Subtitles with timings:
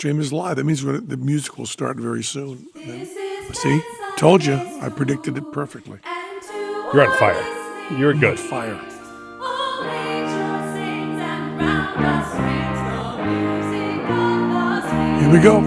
[0.00, 0.56] Stream is live.
[0.56, 2.68] That means we're- the music will start very soon.
[2.86, 3.06] Then-
[3.52, 3.82] see,
[4.16, 4.58] told you.
[4.80, 5.98] I predicted it perfectly.
[6.94, 7.44] You're on fire.
[7.98, 8.40] You're good.
[8.40, 8.78] Fire.
[15.20, 15.60] Here we go.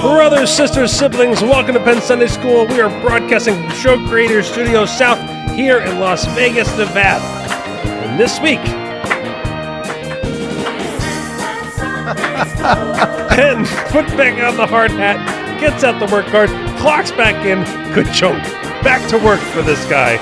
[0.00, 2.66] Brothers, sisters, siblings, welcome to Penn Sunday School.
[2.66, 5.18] We are broadcasting from Show Creators Studio South
[5.50, 7.20] here in Las Vegas, Nevada.
[8.06, 8.60] And this week,
[13.34, 17.62] Penn put back on the hard hat, gets out the work card, clocks back in,
[17.94, 18.42] good chunk.
[18.82, 20.16] Back to work for this guy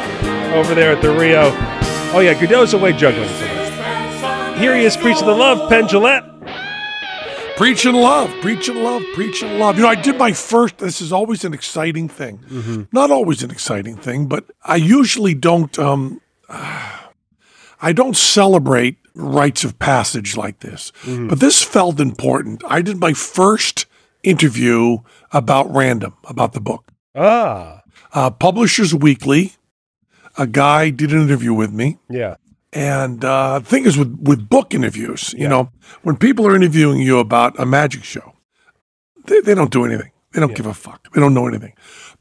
[0.55, 1.51] over there at the Rio.
[2.15, 3.29] Oh yeah, Godot's away juggling.
[4.59, 6.29] Here he is preaching the love, Penn Jillette.
[7.57, 9.77] Preaching love, preaching love, preaching love.
[9.77, 10.79] You know, I did my first.
[10.79, 12.89] This is always an exciting thing.
[12.93, 15.79] Not always an exciting thing, but I usually don't.
[15.79, 16.21] Um,
[17.83, 20.93] I don't celebrate rites of passage like this.
[21.05, 22.63] But this felt important.
[22.67, 23.87] I did my first
[24.23, 24.99] interview
[25.33, 26.85] about Random, about the book.
[27.15, 27.83] Ah,
[28.15, 29.53] Uh, Publishers Weekly.
[30.39, 31.99] A guy did an interview with me.
[32.09, 32.37] yeah.
[32.75, 35.49] And uh, the thing is with, with book interviews, you Yeah.
[35.49, 35.71] know,
[36.05, 38.33] when people are interviewing you about a magic show,
[39.27, 40.11] they, they don't do anything.
[40.33, 41.13] They don't give a fuck.
[41.13, 41.75] They don't know anything.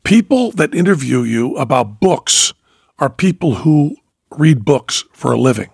[0.03, 2.53] People that interview you about books
[2.99, 3.95] are people who
[4.37, 5.69] read books for a living.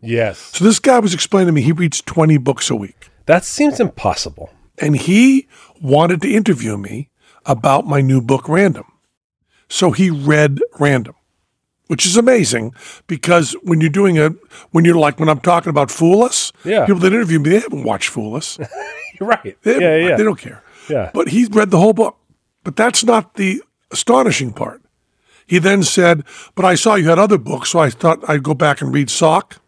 [0.00, 0.38] Yes.
[0.38, 3.08] So this guy was explaining to me he reads 20 books a week.
[3.26, 4.50] That seems impossible.
[4.78, 5.46] And he
[5.80, 7.08] wanted to interview me
[7.46, 8.84] about my new book, Random.
[9.68, 11.14] So he read Random,
[11.86, 12.74] which is amazing
[13.06, 14.30] because when you're doing a,
[14.72, 16.84] when you're like, when I'm talking about Fool Us, Yeah.
[16.84, 18.58] people that interview me, they haven't watched Fool Us.
[19.20, 19.56] You're right.
[19.62, 20.16] They, Yeah, yeah.
[20.16, 20.62] they don't care.
[20.88, 21.10] Yeah.
[21.14, 22.18] But he read the whole book.
[22.64, 24.81] But that's not the astonishing part.
[25.52, 26.24] He then said,
[26.54, 29.10] But I saw you had other books, so I thought I'd go back and read
[29.10, 29.60] Sock.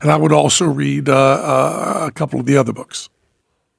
[0.00, 3.08] And I would also read uh, uh, a couple of the other books.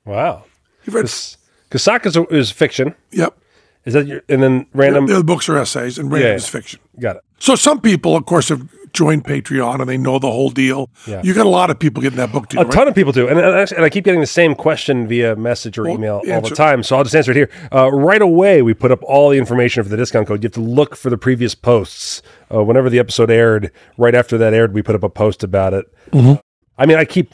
[0.04, 0.44] Wow.
[0.84, 2.94] He read, Because Sock is, is fiction.
[3.12, 3.38] yep.
[3.86, 5.06] Is that your, and then random?
[5.08, 6.36] The other books are essays, and random Yeah.
[6.36, 6.82] is fiction.
[7.00, 7.22] Got it.
[7.40, 10.90] So some people, of course, have joined Patreon and they know the whole deal.
[11.06, 11.22] Yeah.
[11.24, 12.74] You got a lot of people getting that book deal, A right?
[12.74, 15.36] ton of people do, and, and, actually, and I keep getting the same question via
[15.36, 16.82] message or email all the time.
[16.82, 17.50] So I'll just answer it here.
[17.72, 20.42] Uh, right away, we put up all the information for the discount code.
[20.42, 22.22] You have to look for the previous posts.
[22.54, 25.74] Uh, whenever the episode aired, right after that aired, we put up a post about
[25.74, 25.86] it.
[26.12, 26.34] Mm-hmm.
[26.78, 27.34] I mean, I keep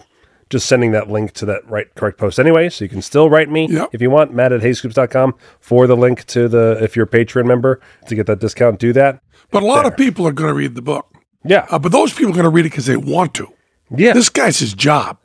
[0.49, 3.49] just sending that link to that right correct post anyway, so you can still write
[3.49, 3.89] me Yep.
[3.93, 4.33] if you want.
[4.33, 8.25] Matt at hayscoops.com for the link to the if you're a Patreon member to get
[8.27, 8.77] that discount.
[8.79, 9.21] Do that.
[9.51, 11.10] But a lot of people are going to read the book.
[11.43, 13.51] Yeah, Uh, but those people are going to read it because they want to.
[13.95, 15.17] yeah, This guy's his job.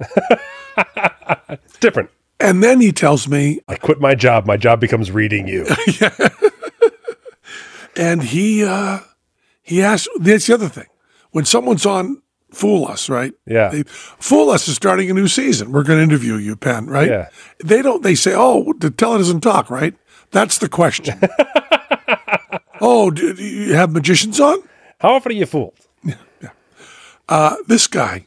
[1.49, 2.10] it's different.
[2.41, 4.47] And then he tells me, I quit my job.
[4.47, 5.66] My job becomes reading you.
[7.97, 9.00] and he uh,
[9.62, 10.09] he asked.
[10.19, 10.87] That's the other thing.
[11.31, 12.22] When someone's on
[12.53, 13.33] Fool Us, right?
[13.47, 13.69] Yeah.
[13.71, 15.72] They, Fool Us is starting a new season.
[15.72, 17.09] We're going to interview you, Penn, right?
[17.09, 17.28] Yeah.
[17.65, 18.03] They don't.
[18.03, 19.94] They say, "Oh, the teller doesn't talk," right?
[20.31, 21.19] That's the question.
[22.81, 24.62] oh, do, do you have magicians on?
[25.00, 25.75] How often are you fooled?
[27.28, 28.26] Uh, this guy.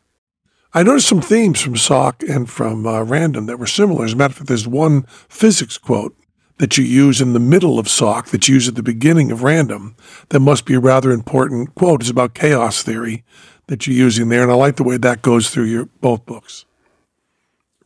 [0.74, 4.06] I noticed some themes from Sock and from uh, Random that were similar.
[4.06, 6.16] As a matter of fact, there's one physics quote
[6.58, 9.42] that you use in the middle of Sock that you use at the beginning of
[9.42, 9.96] Random
[10.30, 12.02] that must be a rather important quote.
[12.02, 13.24] It's about chaos theory
[13.68, 16.66] that you're using there, and I like the way that goes through your both books.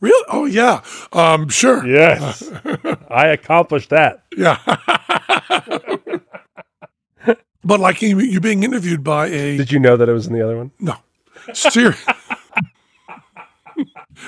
[0.00, 0.26] Really?
[0.30, 0.82] Oh yeah.
[1.12, 1.86] Um, sure.
[1.86, 2.50] Yes,
[3.08, 4.24] I accomplished that.
[4.36, 4.58] Yeah.
[7.64, 10.32] but like you, you're being interviewed by a Did you know that it was in
[10.32, 10.70] the other one?
[10.78, 10.96] No.
[11.52, 11.98] Serious.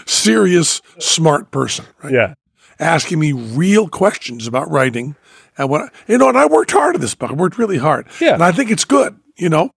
[0.07, 2.13] serious, smart person, right?
[2.13, 2.35] Yeah,
[2.79, 5.17] Asking me real questions about writing.
[5.57, 7.31] And what, you know, and I worked hard at this book.
[7.31, 8.07] I worked really hard.
[8.21, 8.35] Yeah.
[8.35, 9.71] And I think it's good, you know,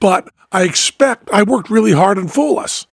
[0.00, 2.86] but I expect, I worked really hard and Fool Us.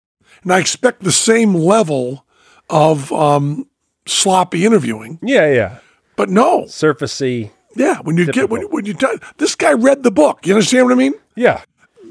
[0.43, 2.25] And I expect the same level
[2.71, 3.69] of um,
[4.07, 5.19] sloppy interviewing.
[5.23, 5.79] yeah, yeah.
[6.17, 6.63] But no.
[6.63, 7.51] Surfacey.
[7.77, 8.01] Yeah.
[8.01, 8.59] When you get, Typical.
[8.59, 10.47] when, when you, tell this guy read the book.
[10.47, 11.15] You understand what I mean?
[11.37, 11.63] Yeah,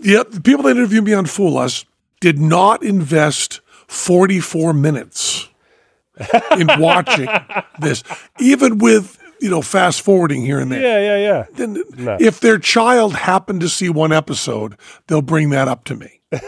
[0.01, 1.85] Yeah, the people that interviewed me on Fool Us
[2.19, 5.49] did not invest 44 minutes
[6.57, 7.27] in watching
[7.79, 8.03] this,
[8.39, 10.81] even with, you know, fast forwarding here and there.
[10.81, 11.45] yeah, yeah, yeah.
[11.53, 12.17] Then No.
[12.19, 14.77] If their child happened to see one episode,
[15.07, 16.21] they'll bring that up to me.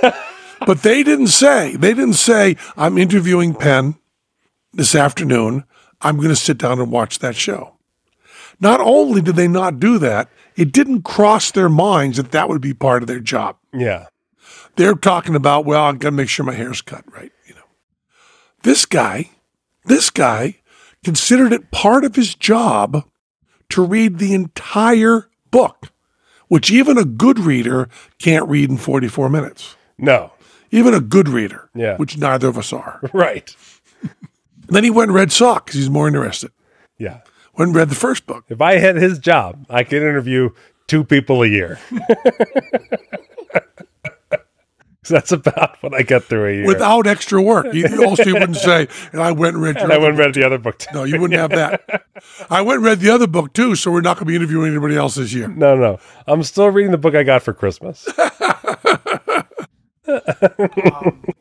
[0.65, 3.95] but they didn't say, they didn't say, I'm interviewing Penn
[4.73, 5.65] this afternoon
[6.01, 7.75] I'm going to sit down and watch that show.
[8.61, 12.61] Not only did they not do that, it didn't cross their minds that that would
[12.61, 13.57] be part of their job.
[13.73, 14.05] Yeah.
[14.75, 17.31] They're talking about, well, I'm going to make sure my hair's cut right.
[17.47, 17.61] You know,
[18.63, 19.31] this guy,
[19.85, 20.57] this guy
[21.03, 23.03] considered it part of his job
[23.69, 25.91] to read the entire book,
[26.47, 29.75] which even a good reader can't read in 44 minutes.
[29.97, 30.31] No.
[30.69, 31.97] Even a good reader, Yeah.
[31.97, 32.99] which neither of us are.
[33.13, 33.53] Right.
[34.67, 36.51] Then he went and read Sock because he's more interested.
[36.97, 37.21] Yeah.
[37.57, 38.45] Went and read the first book.
[38.49, 40.49] If I had his job, I could interview
[40.87, 41.79] two people a year.
[45.03, 46.65] so that's about what I get through a year.
[46.67, 47.73] without extra work.
[47.73, 49.75] You also you wouldn't say, and I went and read.
[49.75, 50.89] your and I went and read the other book too.
[50.93, 52.05] No, you wouldn't have that.
[52.49, 54.71] I went and read the other book too, so we're not going to be interviewing
[54.71, 55.47] anybody else this year.
[55.49, 55.99] No, no.
[56.27, 58.07] I'm still reading the book I got for Christmas.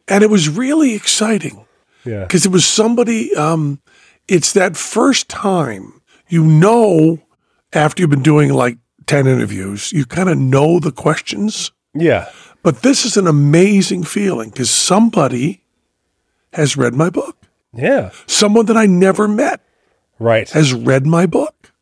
[0.09, 1.65] And it was really exciting
[2.05, 2.23] Yeah.
[2.25, 3.35] because it was somebody.
[3.35, 3.81] Um,
[4.29, 6.00] it's that first time
[6.31, 7.19] you know
[7.73, 11.73] after you've been doing like ten interviews, you kind of know the questions.
[11.95, 12.31] Yeah.
[12.63, 15.65] But this is an amazing feeling because somebody
[16.53, 17.37] has read my book.
[17.73, 18.11] Yeah.
[18.27, 19.61] Someone that I never met
[20.19, 20.49] Right.
[20.51, 21.73] has read my book.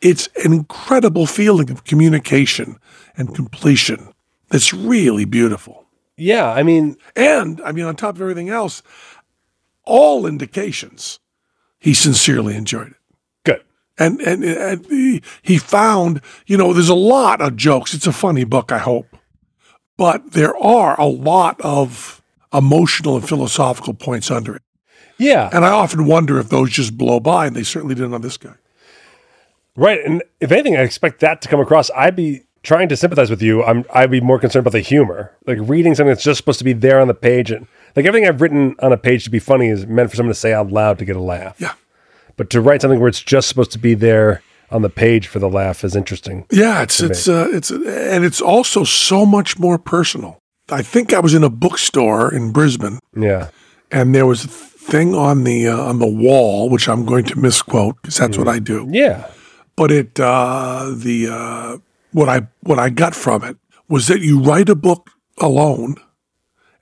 [0.00, 2.78] It's an incredible feeling of communication
[3.16, 4.08] and completion
[4.48, 5.84] that's really beautiful.
[6.16, 6.50] Yeah.
[6.50, 8.82] I mean, And I mean, on top of everything else,
[9.84, 11.18] all indications
[11.78, 12.95] he sincerely enjoyed it.
[13.98, 17.94] And, and, and he, he found, you know, there's a lot of jokes.
[17.94, 19.06] It's a funny book, I hope.
[19.96, 22.22] But there are a lot of
[22.52, 24.62] emotional and philosophical points under it.
[25.18, 25.48] Yeah.
[25.52, 28.36] And I often wonder if those just blow by, and they certainly didn't on this
[28.36, 28.54] guy.
[29.74, 30.00] Right.
[30.04, 31.90] And if anything, I expect that to come across.
[31.90, 33.62] I'd be trying to sympathize with you.
[33.62, 35.34] I'm I'd be more concerned about the humor.
[35.46, 38.28] Like reading something that's just supposed to be there on the page and like everything
[38.28, 40.70] I've written on a page to be funny is meant for someone to say out
[40.70, 41.60] loud to get a laugh.
[41.60, 41.74] Yeah.
[42.36, 45.38] But to write something where it's just supposed to be there on the page for
[45.38, 46.44] the laugh is interesting.
[46.50, 50.38] Yeah, it's it's uh, it's and it's also so much more personal.
[50.70, 53.48] I think I was in a bookstore in Brisbane, Yeah.
[53.92, 57.38] and there was a thing on the uh, on the wall, which I'm going to
[57.38, 58.88] misquote because that's what I do.
[58.90, 59.30] Yeah.
[59.76, 61.78] But it uh, the uh,
[62.12, 63.56] what I what I got from it
[63.88, 65.94] was that you write a book alone,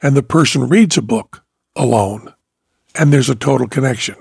[0.03, 1.45] and the person reads a book
[1.77, 2.33] alone,
[2.95, 4.17] and there's a total connection.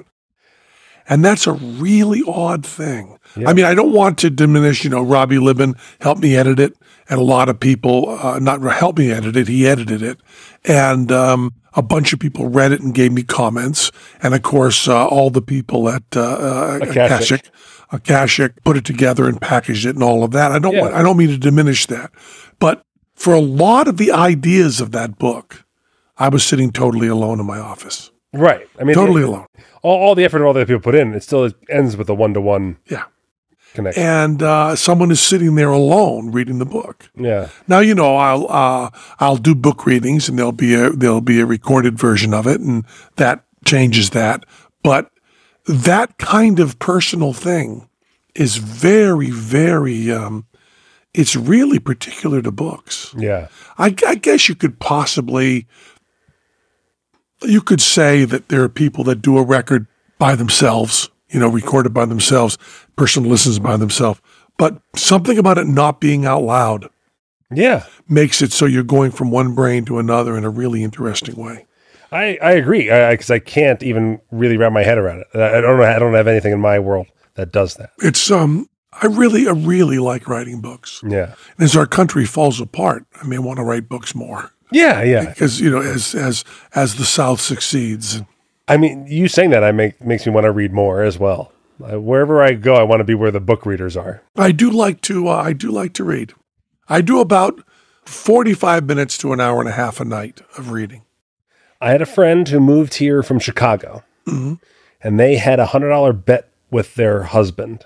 [1.10, 3.18] And that's a really odd thing.
[3.46, 6.78] I mean, I don't want to diminish, you know, Robbie Libin helped me edit it,
[7.10, 10.20] and a lot of people, uh, not help me edit it, he edited it.
[10.64, 13.92] And um, a bunch of people read it and gave me comments.
[14.22, 16.96] And of course, uh, all the people at uh, uh, Akashic.
[16.96, 17.50] Akashic,
[17.92, 20.52] Akashic put it together and packaged it and all of that.
[20.52, 20.82] I don't Yeah.
[20.82, 22.12] want, I don't mean to diminish that.
[22.60, 22.84] But
[23.16, 25.66] for a lot of the ideas of that book,
[26.18, 28.12] I was sitting totally alone in my office.
[28.34, 28.68] Right.
[28.80, 29.46] I mean Totally it- alone.
[29.82, 32.14] all, all the effort and all the people put in, it still ends with a
[32.14, 33.04] one to one Yeah.
[33.74, 34.04] connection.
[34.04, 37.10] and uh, someone is sitting there alone reading the book.
[37.16, 37.50] yeah.
[37.68, 38.90] Now you know I'll uh,
[39.20, 42.60] I'll do book readings and there'll be a there'll be a recorded version of it
[42.62, 42.86] and
[43.18, 44.46] that changes that.
[44.84, 45.10] But
[45.66, 47.88] that kind of personal thing
[48.36, 50.46] is very very um,
[51.14, 53.14] it's really particular to books.
[53.18, 53.48] Yeah.
[53.78, 55.68] I, I guess you could possibly
[57.46, 59.88] you could say that there are people that do a record
[60.20, 62.58] by themselves, you know, recorded by themselves,
[62.96, 64.22] person listens by themselves.
[64.58, 66.88] But something about it not being out loud
[67.52, 67.86] Yeah.
[68.08, 71.66] makes it so you're going from one brain to another in a really interesting way.
[72.12, 75.28] I, I agree because I, can't even really wrap my head around it.
[75.38, 75.84] I I don't know.
[75.84, 77.90] I don't have anything in my world that does that.
[78.00, 78.70] It's um
[79.02, 81.02] I really I really like writing books.
[81.04, 81.34] Yeah.
[81.58, 85.02] And as our country falls apart, I may want to write books more Yeah.
[85.04, 85.30] Yeah.
[85.30, 86.44] because you know as as
[86.76, 88.22] as the South succeeds.
[88.68, 91.52] I mean, you saying that I make makes me want to read more as well.
[91.84, 94.22] Uh, wherever I go, I want to be where the book readers are.
[94.38, 95.28] I do like to.
[95.28, 96.34] Uh, I do like to read.
[96.88, 97.62] I do about
[98.06, 101.04] forty-five minutes to an hour and a half a night of reading.
[101.82, 106.14] I had a friend who moved here from Chicago, and they had a hundred dollar
[106.14, 107.86] bet with their husband.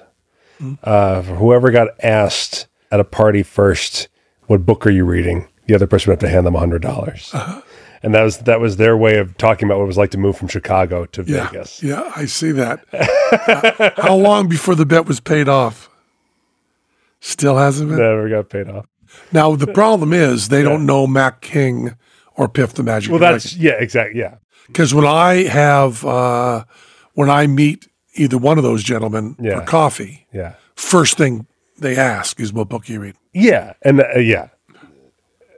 [0.83, 4.07] Uh, for whoever got asked at a party first,
[4.47, 6.81] "What book are you reading?" The other person would have to hand them a hundred
[6.81, 7.33] dollars,
[8.03, 10.17] and that was that was their way of talking about what it was like to
[10.17, 11.83] move from Chicago to Yeah, Vegas.
[11.83, 12.85] yeah, I see that.
[12.93, 15.89] Uh, how long before the bet was paid off?
[17.19, 17.97] Still hasn't been.
[17.99, 18.85] Never got paid off.
[19.31, 21.95] Now the problem is they don't know Mac King
[22.35, 23.09] or Piff the Magic.
[23.11, 24.19] Well, that's yeah, exactly.
[24.19, 24.35] Yeah,
[24.67, 26.63] because when I have uh,
[27.13, 29.59] when I meet either one of those gentlemen Yeah.
[29.59, 30.53] for coffee, yeah.
[30.75, 31.47] first thing
[31.79, 33.15] they ask is what book you read.
[33.33, 34.49] Yeah, and uh, yeah,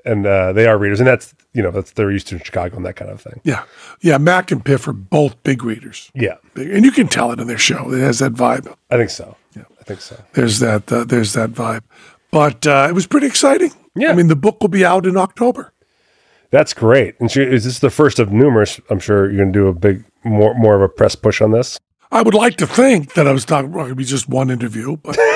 [0.06, 2.86] and uh, they are readers, and that's you know that's they're used to Chicago and
[2.86, 3.42] that kind of thing.
[3.44, 3.64] Yeah.
[4.02, 4.18] Yeah.
[4.18, 6.12] Mac and Piff are both big readers.
[6.14, 7.92] Yeah, Big- And you can tell it in their show.
[7.92, 8.74] It has that vibe.
[8.90, 9.36] I think so.
[9.56, 10.22] Yeah, I think so.
[10.34, 11.82] There's that, uh, there's that vibe.
[12.32, 13.72] But uh, it was pretty exciting.
[13.96, 14.12] Yeah.
[14.12, 15.74] I mean, the book will be out in October.
[16.52, 17.16] That's great.
[17.20, 18.80] And she, is this the first of numerous?
[18.90, 21.52] I'm sure you're going to do a big, more more of a press push on
[21.52, 21.80] this.
[22.12, 24.50] I would like to think that I was talking, well, it would be just one
[24.52, 25.18] interview, but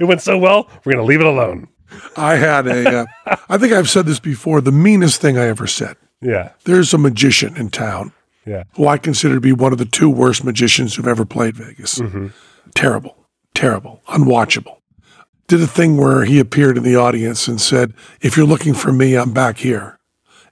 [0.00, 1.68] It went so well, we're going to leave it alone.
[2.16, 5.66] I had a, uh, I think I've said this before, the meanest thing I ever
[5.66, 5.96] said.
[6.20, 8.12] Yeah, There's a magician in town
[8.44, 11.56] yeah, who I consider to be one of the two worst magicians who've ever played
[11.56, 12.00] Vegas.
[12.74, 13.16] Terrible,
[13.54, 14.78] terrible, unwatchable.
[15.46, 18.92] Did a thing where he appeared in the audience and said, If you're looking for
[18.92, 19.98] me, I'm back here.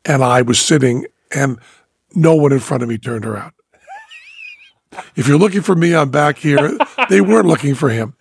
[0.04, 1.58] And I was sitting, and
[2.14, 3.52] no one in front of me turned around.
[5.14, 6.78] If you're looking for me, I'm back here.
[7.08, 8.14] They weren't looking for him.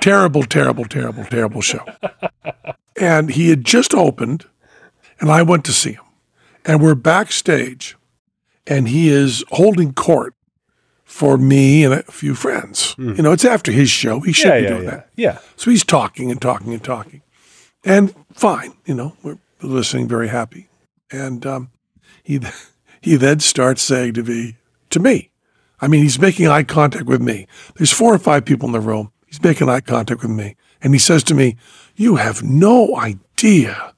[0.00, 1.84] Terrible, terrible, terrible, terrible show.
[3.00, 4.46] And he had just opened,
[5.20, 6.04] and I went to see him.
[6.64, 7.96] And we're backstage
[8.66, 10.34] and he is holding court
[11.04, 12.94] for me and a few friends.
[12.98, 14.20] You know, it's after his show.
[14.20, 14.90] He should yeah, be yeah, doing yeah.
[14.90, 15.08] that.
[15.16, 15.38] yeah.
[15.56, 17.22] So he's talking and talking and talking.
[17.84, 20.68] And fine, you know, we're listening very happy.
[21.10, 21.70] And um,
[22.22, 22.40] he
[23.00, 24.56] he then starts saying to me,
[24.90, 25.30] to me,
[25.84, 27.46] I mean, he's making eye contact with me.
[27.76, 29.12] There's four or five people in the room.
[29.26, 30.56] He's making eye contact with me.
[30.80, 31.58] And he says to me,
[31.94, 33.92] You have no idea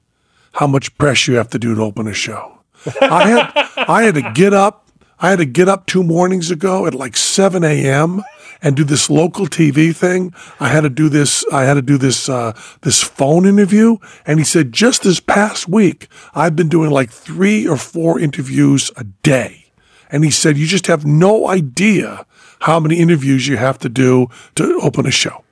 [0.51, 2.59] how much press you have to do to open a show.
[3.01, 4.89] I had I had to get up.
[5.17, 8.21] I had to get up two mornings ago at like seven a.m.
[8.61, 10.33] and do this local TV thing.
[10.59, 11.45] I had to do this.
[11.53, 12.51] I had to do this uh,
[12.81, 13.95] this phone interview.
[14.25, 18.91] And he said just this past week I've been doing like three or four interviews
[18.97, 19.66] a day.
[20.09, 22.25] And he said you just have no idea
[22.61, 25.43] how many interviews you have to do to open a show.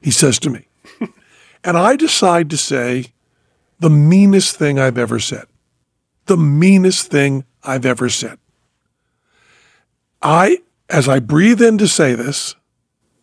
[0.00, 0.66] He says to me,
[1.64, 3.06] and I decide to say
[3.78, 5.46] the meanest thing I've ever said
[6.26, 8.38] the meanest thing I've ever said.
[10.20, 10.58] I,
[10.88, 12.54] as I breathe in to say this,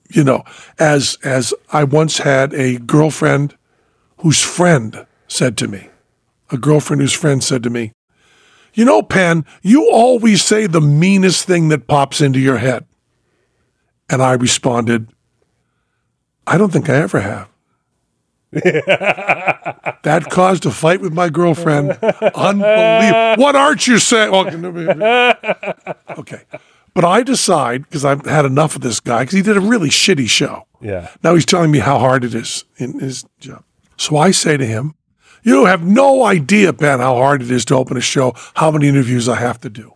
[0.10, 0.44] you know,
[0.80, 3.56] as as I once had a girlfriend
[4.18, 5.90] whose friend said to me,
[6.50, 7.92] a girlfriend whose friend said to me,
[8.74, 12.86] you know, Penn, you always say the meanest thing that pops into your head.
[14.10, 15.10] And I responded,
[16.48, 17.50] I don't think I ever have.
[18.52, 21.92] that caused a fight with my girlfriend.
[22.02, 23.44] Unbelievable.
[23.44, 24.34] What aren't you saying?
[24.34, 26.42] Okay.
[26.96, 29.90] But I decide, because I've had enough of this guy, because he did a really
[29.90, 30.66] shitty show.
[30.82, 31.12] Yeah.
[31.24, 33.64] Now he's telling me how hard it is in his job.
[33.98, 34.96] So I say to him,
[35.44, 38.88] You have no idea, Ben, how hard it is to open a show, how many
[38.88, 39.94] interviews I have to do.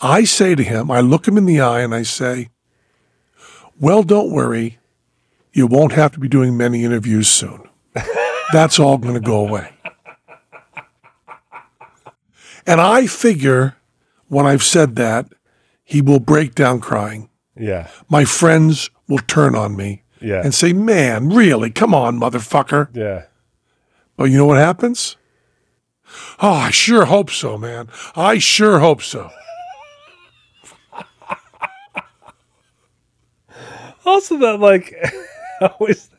[0.00, 2.48] I say to him, I look him in the eye and I say,
[3.80, 4.78] Well, don't worry.
[5.52, 7.68] You won't have to be doing many interviews soon.
[8.52, 9.70] That's all going to go away.
[12.66, 13.76] And I figure
[14.28, 15.26] when I've said that,
[15.84, 17.88] he will break down crying Yeah.
[18.08, 20.40] my friends will turn on me Yeah.
[20.42, 21.70] and say, Man, really?
[21.70, 22.88] Come on, motherfucker.
[22.94, 23.24] Yeah.
[24.16, 25.16] But you know what happens?
[26.40, 27.88] Oh, I sure hope so, man.
[28.14, 29.30] I sure hope so.
[34.06, 34.94] Also, that like
[35.60, 36.10] always.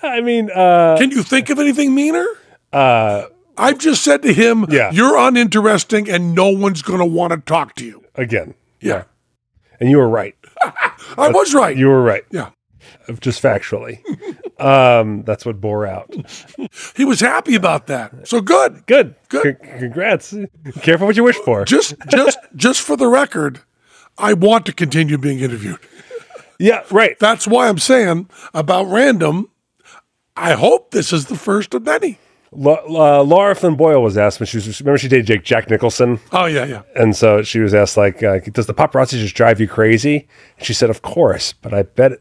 [0.00, 2.24] I mean, uh, Can you think of anything meaner?
[2.72, 3.24] Uh,
[3.56, 4.92] I've just said to him, Yeah.
[4.92, 8.04] You're uninteresting and no one's going to want to talk to you.
[8.14, 9.04] again, Yeah.
[9.80, 10.36] and you were right.
[11.18, 11.76] I was right.
[11.76, 12.24] You were right.
[12.30, 12.50] yeah.
[13.20, 13.98] Just factually.
[14.58, 16.14] Um, that's what bore out.
[16.96, 18.26] He was happy about that.
[18.26, 18.84] So good.
[18.86, 19.14] Good.
[19.28, 19.56] Good.
[19.62, 20.34] C- congrats.
[20.82, 21.64] Careful what you wish for.
[21.64, 23.60] Just just just for the record,
[24.18, 25.78] I want to continue being interviewed.
[26.58, 26.82] yeah.
[26.90, 27.16] Right.
[27.20, 29.48] That's why I'm saying about random.
[30.36, 32.18] I hope this is the first of many.
[32.50, 36.18] La- Lara Flynn Boyle was asked when she was remember she dated Jake Jack Nicholson,
[36.32, 36.82] Oh yeah, yeah.
[36.96, 40.66] and so she was asked like, uh, "Does the paparazzi just drive you crazy?" And
[40.66, 42.12] she said, "Of course, but I bet,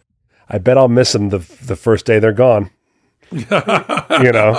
[0.50, 2.72] I bet I'll miss them the the first day they're gone."
[3.32, 3.46] you
[4.32, 4.52] know,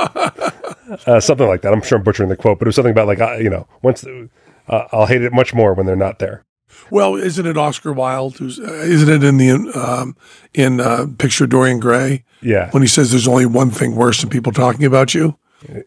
[1.07, 1.73] uh, something like that.
[1.73, 3.67] I'm sure I'm butchering the quote, but it was something about like, uh, you know,
[3.81, 6.45] once uh, I'll hate it much more when they're not there.
[6.91, 8.37] Well, isn't it Oscar Wilde?
[8.37, 10.17] Who's uh, isn't it in the um,
[10.55, 14.21] in uh, picture of Dorian Gray Yeah, when he says there's only one thing worse
[14.21, 15.39] than people talking about you?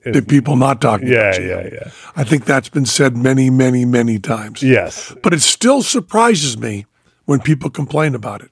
[0.03, 1.47] The people not talking yeah, about you.
[1.47, 1.91] yeah, yeah.
[2.17, 4.61] I think that's been said many, many, many times.
[4.61, 5.15] Yes.
[5.23, 6.87] But it still surprises me
[7.23, 8.51] when people complain about it.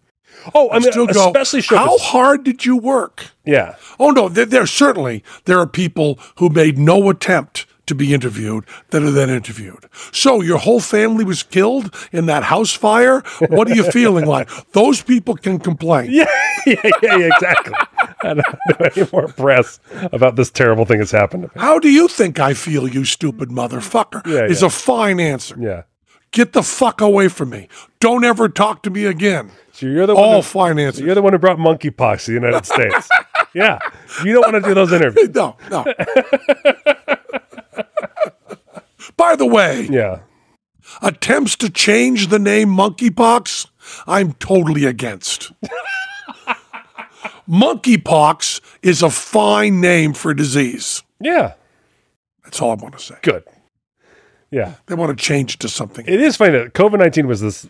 [0.53, 3.31] Oh, I mean, Still go, especially how hard did you work?
[3.46, 8.13] yeah, Oh no, there, there certainly there are people who made no attempt to be
[8.13, 9.89] interviewed that are then interviewed.
[10.12, 13.22] So your whole family was killed in that house fire.
[13.50, 14.48] What are you feeling like?
[14.74, 16.12] Those people can complain.
[16.12, 16.25] Yeah,
[16.67, 17.74] yeah, yeah, yeah, exactly.
[18.22, 19.79] I don't do any more press
[20.12, 21.62] about this terrible thing that's happened to me.
[21.62, 24.25] How do you think I feel, you stupid motherfucker?
[24.27, 24.67] Yeah, is yeah.
[24.67, 25.55] a fine answer.
[25.60, 25.84] Yeah.
[26.31, 27.67] Get the fuck away from me.
[28.00, 29.51] Don't ever talk to me again.
[29.71, 30.24] So you're the one.
[30.24, 30.77] All fine.
[30.77, 33.09] You're the one who brought monkeypox to the United States.
[33.53, 33.79] yeah.
[34.24, 35.29] You don't want to do those interviews.
[35.33, 35.86] No, no.
[39.17, 40.19] By the way, Yeah.
[41.01, 43.67] attempts to change the name monkeypox,
[44.07, 45.51] I'm totally against.
[47.50, 51.03] monkeypox is a fine name for disease.
[51.19, 51.53] Yeah.
[52.43, 53.15] That's all I want to say.
[53.21, 53.43] Good.
[54.51, 54.75] Yeah.
[54.87, 56.05] They want to change it to something.
[56.07, 57.67] It is funny that COVID 19 was this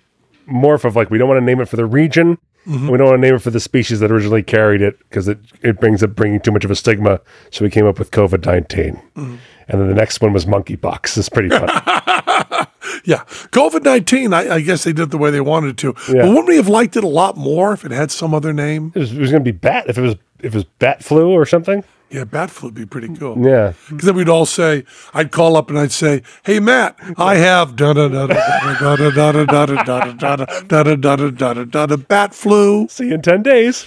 [0.47, 2.37] morph of like, we don't want to name it for the region.
[2.67, 2.89] Mm-hmm.
[2.89, 5.39] We don't want to name it for the species that originally carried it because it,
[5.61, 7.21] it brings up bringing too much of a stigma.
[7.51, 8.95] So we came up with COVID 19.
[8.95, 9.35] Mm-hmm.
[9.69, 11.17] And then the next one was monkeypox.
[11.17, 11.71] It's pretty funny.
[13.05, 13.23] yeah.
[13.51, 15.93] COVID 19, I, I guess they did it the way they wanted to.
[16.07, 16.23] Yeah.
[16.23, 18.91] But wouldn't we have liked it a lot more if it had some other name?
[18.95, 21.03] it was, it was going to be bat if it was if it was bat
[21.03, 21.83] flu or something.
[22.11, 23.37] Yeah, bat flu would be pretty cool.
[23.45, 23.73] Yeah.
[23.87, 27.75] Because then we'd all say, I'd call up and I'd say, "Hey Matt, I have
[27.75, 28.33] da da da da
[28.79, 31.95] da da da da da da da da da da da da da da da
[31.97, 33.85] bat flu," See you in 10 days.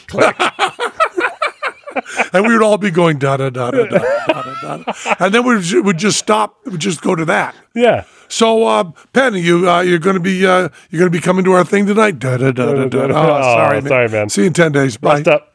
[2.32, 5.80] and we would all be going da da da da da da and then we
[5.82, 6.56] would just stop.
[6.64, 7.54] We'd just go to that.
[7.75, 8.04] Yeah.
[8.28, 11.44] So, uh, Penn, you uh, you're going to be uh, you're going to be coming
[11.44, 12.18] to our thing tonight.
[12.18, 12.99] Da da da da da.
[12.99, 13.88] Oh, Oh, sorry, man.
[13.88, 14.28] sorry, man.
[14.30, 14.97] See you in ten days.
[14.97, 15.16] Bye.
[15.23, 15.51] Bust up.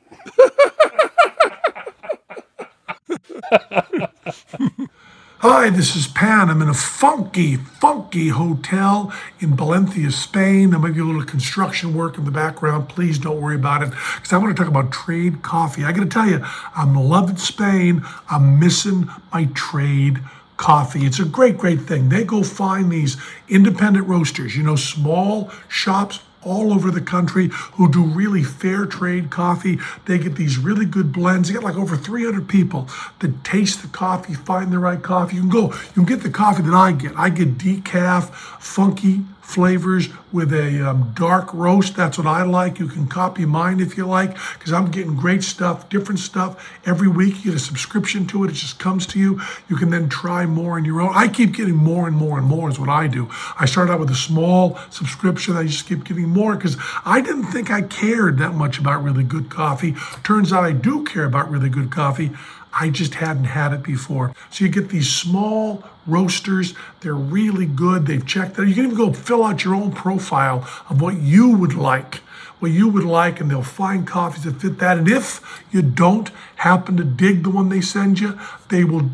[5.40, 6.50] Hi, this is Penn.
[6.50, 10.72] I'm in a funky, funky hotel in Valencia, Spain.
[10.72, 12.90] There might be a little construction work in the background.
[12.90, 15.86] Please don't worry about it because I want to talk about trade coffee.
[15.86, 16.44] I got to tell you,
[16.76, 18.04] I'm loving Spain.
[18.30, 20.20] I'm missing my trade
[20.58, 21.06] coffee.
[21.06, 22.10] It's a great, great thing.
[22.10, 23.16] They go find these
[23.48, 29.30] independent roasters, you know, small shops all over the country who do really fair trade
[29.30, 29.78] coffee.
[30.06, 31.50] They get these really good blends.
[31.50, 32.88] They get like over 300 people
[33.20, 35.36] that taste the coffee, find the right coffee.
[35.36, 37.16] You can go, you can get the coffee that I get.
[37.16, 41.96] I get decaf, funky flavors with a um, dark roast.
[41.96, 42.80] That's what I like.
[42.80, 47.08] You can copy mine if you like, because I'm getting great stuff, different stuff every
[47.08, 47.38] week.
[47.38, 48.50] You get a subscription to it.
[48.50, 49.40] It just comes to you.
[49.70, 51.12] You can then try more on your own.
[51.16, 53.30] I keep getting more and more and more is what I do.
[53.58, 55.56] I started out with a small subscription.
[55.56, 59.24] I just keep getting more because I didn't think I cared that much about really
[59.24, 59.96] good coffee.
[60.26, 62.32] Turns out I do care about really good coffee.
[62.80, 64.34] I just hadn't had it before.
[64.52, 66.76] So you get these small roasters.
[67.02, 68.06] They're really good.
[68.06, 68.68] They've checked out.
[68.68, 72.16] You can even go fill out your own profile of what you would like,
[72.60, 74.98] what you would like, and they'll find coffees that fit that.
[75.00, 79.10] And if you don't happen to dig the one they send you, they will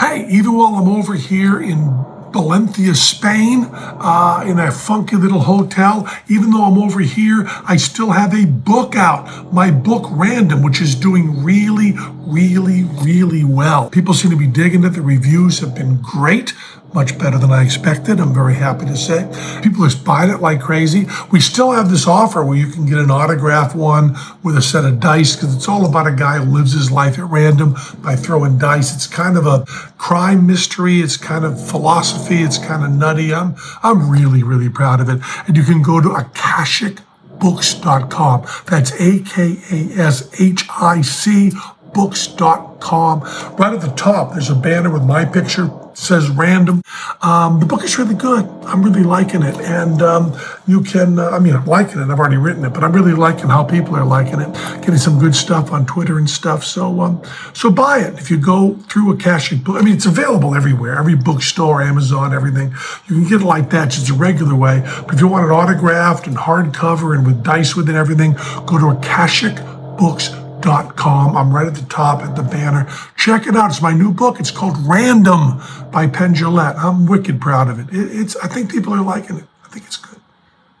[0.00, 6.08] Hey, even while I'm over here in Valencia, Spain, uh, in a funky little hotel,
[6.28, 9.52] even though I'm over here, I still have a book out.
[9.52, 11.94] My book, Random, which is doing really,
[12.26, 13.90] really, really well.
[13.90, 14.90] People seem to be digging it.
[14.90, 16.52] The reviews have been great.
[16.94, 19.28] Much better than I expected, I'm very happy to say.
[19.62, 21.06] People are buying it like crazy.
[21.30, 24.86] We still have this offer where you can get an autograph one with a set
[24.86, 28.16] of dice because it's all about a guy who lives his life at random by
[28.16, 28.94] throwing dice.
[28.94, 29.66] It's kind of a
[29.98, 31.00] crime mystery.
[31.00, 32.42] It's kind of philosophy.
[32.42, 33.34] It's kind of nutty.
[33.34, 35.20] I'm, I'm really, really proud of it.
[35.46, 38.46] And you can go to akashicbooks.com.
[38.66, 41.52] That's A K A S H I C
[41.92, 43.20] books.com.
[43.56, 45.70] Right at the top, there's a banner with my picture.
[45.98, 46.80] Says random.
[47.22, 48.46] Um, the book is really good.
[48.62, 49.56] I'm really liking it.
[49.56, 52.08] And um, you can, uh, I mean, I'm liking it.
[52.08, 54.52] I've already written it, but I'm really liking how people are liking it.
[54.80, 56.64] Getting some good stuff on Twitter and stuff.
[56.64, 57.20] So, um,
[57.52, 58.14] so buy it.
[58.14, 62.72] If you go through Akashic Book, I mean, it's available everywhere, every bookstore, Amazon, everything.
[63.08, 64.82] You can get it like that, just a regular way.
[65.04, 68.34] But if you want it autographed and hardcover and with dice with it and everything,
[68.66, 71.36] go to akashicbooks.com com.
[71.36, 72.88] I'm right at the top at the banner.
[73.16, 73.70] Check it out.
[73.70, 74.40] It's my new book.
[74.40, 76.76] It's called Random by Penn Jillette.
[76.76, 77.88] I'm wicked proud of it.
[77.94, 78.20] it.
[78.20, 78.36] It's.
[78.36, 79.44] I think people are liking it.
[79.64, 80.20] I think it's good.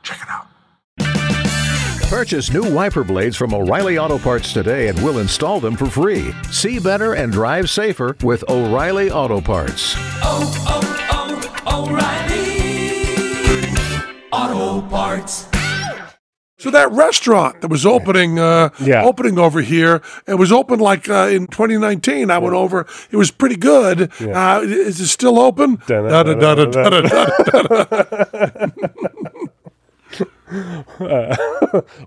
[0.02, 0.46] Check it out.
[2.08, 6.32] Purchase new wiper blades from O'Reilly Auto Parts today and we'll install them for free.
[6.50, 9.94] See better and drive safer with O'Reilly Auto Parts.
[10.22, 10.80] oh, oh,
[11.66, 12.48] oh O'Reilly
[14.32, 15.57] Auto Parts.
[16.60, 19.04] So that restaurant that was opening, uh, Yeah.
[19.04, 22.30] opening over here, it was open like uh, in 2019.
[22.32, 24.10] I went over; it was pretty good.
[24.20, 25.80] Uh, is it still open?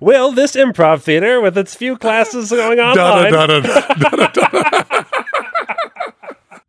[0.02, 3.32] Will this improv theater, with its few classes going online,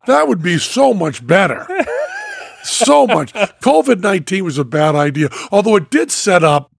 [0.05, 1.65] That would be so much better.
[2.63, 3.33] So much.
[3.33, 6.71] COVID 19 was a bad idea, although it did set up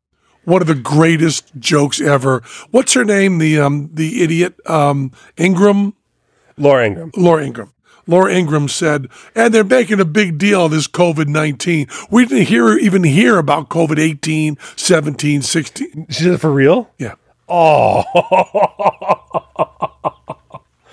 [0.45, 2.43] one of the greatest jokes ever.
[2.71, 3.39] What's her name?
[3.39, 5.95] The um, the idiot um, Ingraham?
[6.57, 7.11] Laura Ingraham.
[7.17, 7.73] Laura Ingraham.
[8.07, 11.89] Laura Ingraham said, and they're making a big deal of this COVID 19.
[12.11, 16.07] We didn't hear even hear about COVID 18, 17, 16.
[16.11, 16.91] She did it for real?
[16.99, 17.15] Yeah.
[17.49, 18.05] Oh,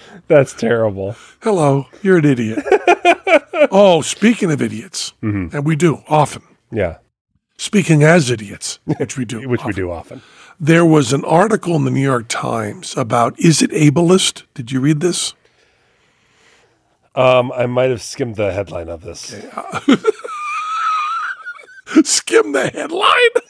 [0.28, 1.16] that's terrible.
[1.42, 2.60] Hello, you're an idiot.
[3.72, 6.98] oh, speaking of idiots, and we do often, Yeah,
[7.66, 9.48] speaking as idiots, which we do.
[9.48, 9.76] which we often.
[9.84, 10.22] do often.
[10.60, 14.44] There was an article in the New York Times about is it ableist?
[14.54, 15.34] Did you read this?
[17.14, 19.20] Um, I might have skimmed the headline of this.
[22.04, 23.44] Skim the headline.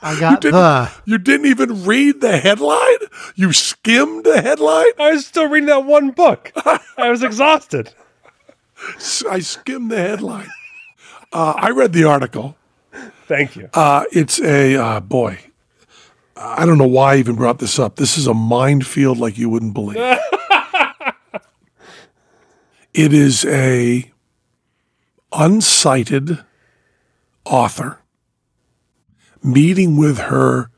[0.00, 0.90] I got didn't- the.
[1.04, 2.98] You didn't even read the headline.
[3.34, 4.86] You skimmed the headline.
[4.98, 6.50] I was still reading that one book.
[6.96, 7.92] I was exhausted.
[9.28, 10.48] I skimmed the headline.
[11.32, 12.56] Uh, I read the article.
[13.28, 13.68] Thank you.
[13.74, 15.38] Uh, it's a uh, boy.
[16.34, 17.96] I don't know why I even brought this up.
[17.96, 19.98] This is a minefield like you wouldn't believe.
[22.94, 24.10] it is a
[25.30, 26.42] unsighted
[27.44, 27.98] author
[29.42, 30.70] meeting with her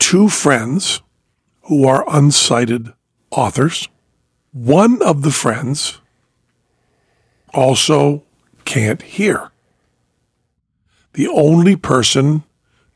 [0.00, 1.00] two friends
[1.62, 2.92] who are unsighted
[3.30, 3.88] authors.
[4.52, 6.00] One of the friends
[7.54, 8.24] also
[8.64, 9.51] can't hear.
[11.14, 12.44] The only person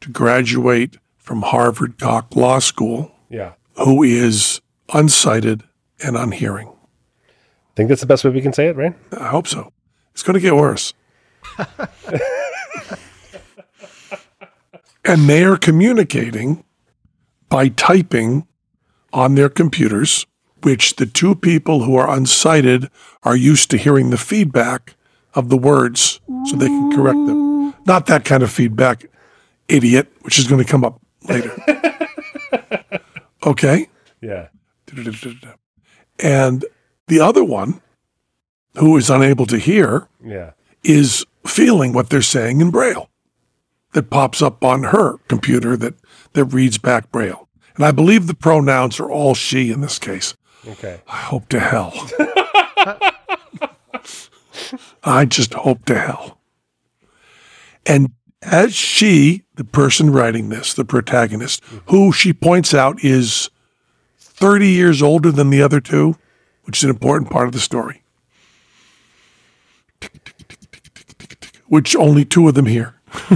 [0.00, 5.62] to graduate from Harvard Cox Law School yeah, who is unsighted
[6.02, 6.68] and unhearing.
[6.68, 8.94] I think that's the best way we can say it, right?
[9.18, 9.72] I hope so.
[10.12, 10.94] It's going to get worse.
[15.05, 16.64] and they are communicating
[17.48, 18.46] by typing
[19.12, 20.26] on their computers,
[20.62, 22.88] which the two people who are unsighted
[23.22, 24.94] are used to hearing the feedback
[25.35, 27.56] of the words so they can correct them.
[27.87, 29.07] Not that kind of feedback,
[29.68, 31.53] idiot, which is going to come up later.
[33.46, 33.88] okay?
[34.20, 34.49] Yeah.
[36.18, 36.64] And
[37.07, 37.81] the other one,
[38.77, 40.53] who is unable to hear, Yeah.
[40.83, 43.09] is feeling what they're saying in Braille
[43.92, 45.94] that pops up on her computer that,
[46.33, 47.49] that reads back Braille.
[47.77, 50.35] And I believe the pronouns are all she in this case.
[50.66, 51.01] Okay.
[51.09, 51.92] I hope to hell.
[55.05, 56.36] I just hope to hell.
[57.87, 63.51] And as she, the person writing this, the protagonist, who she points out is
[64.18, 66.16] 30 years older than the other two,
[66.64, 68.03] which is an important part of the story,
[71.66, 72.94] which only two of them hear.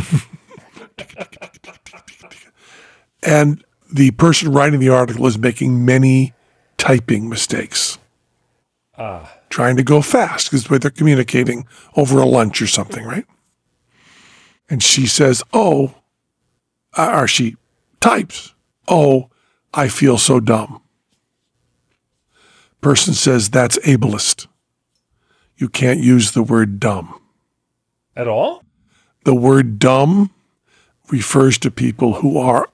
[3.22, 6.32] and the person writing the article is making many
[6.76, 7.98] typing mistakes.
[8.96, 9.32] Ah.
[9.48, 13.26] Trying to go fast because they're communicating over a lunch or something, right?
[14.70, 15.94] And she says, Oh,
[16.96, 17.56] or she
[18.00, 18.54] types,
[18.88, 19.28] Oh,
[19.74, 20.80] I feel so dumb.
[22.80, 24.46] Person says, That's ableist.
[25.56, 27.20] You can't use the word dumb.
[28.16, 28.64] At all?
[29.24, 30.30] The word dumb
[31.10, 32.68] refers to people who are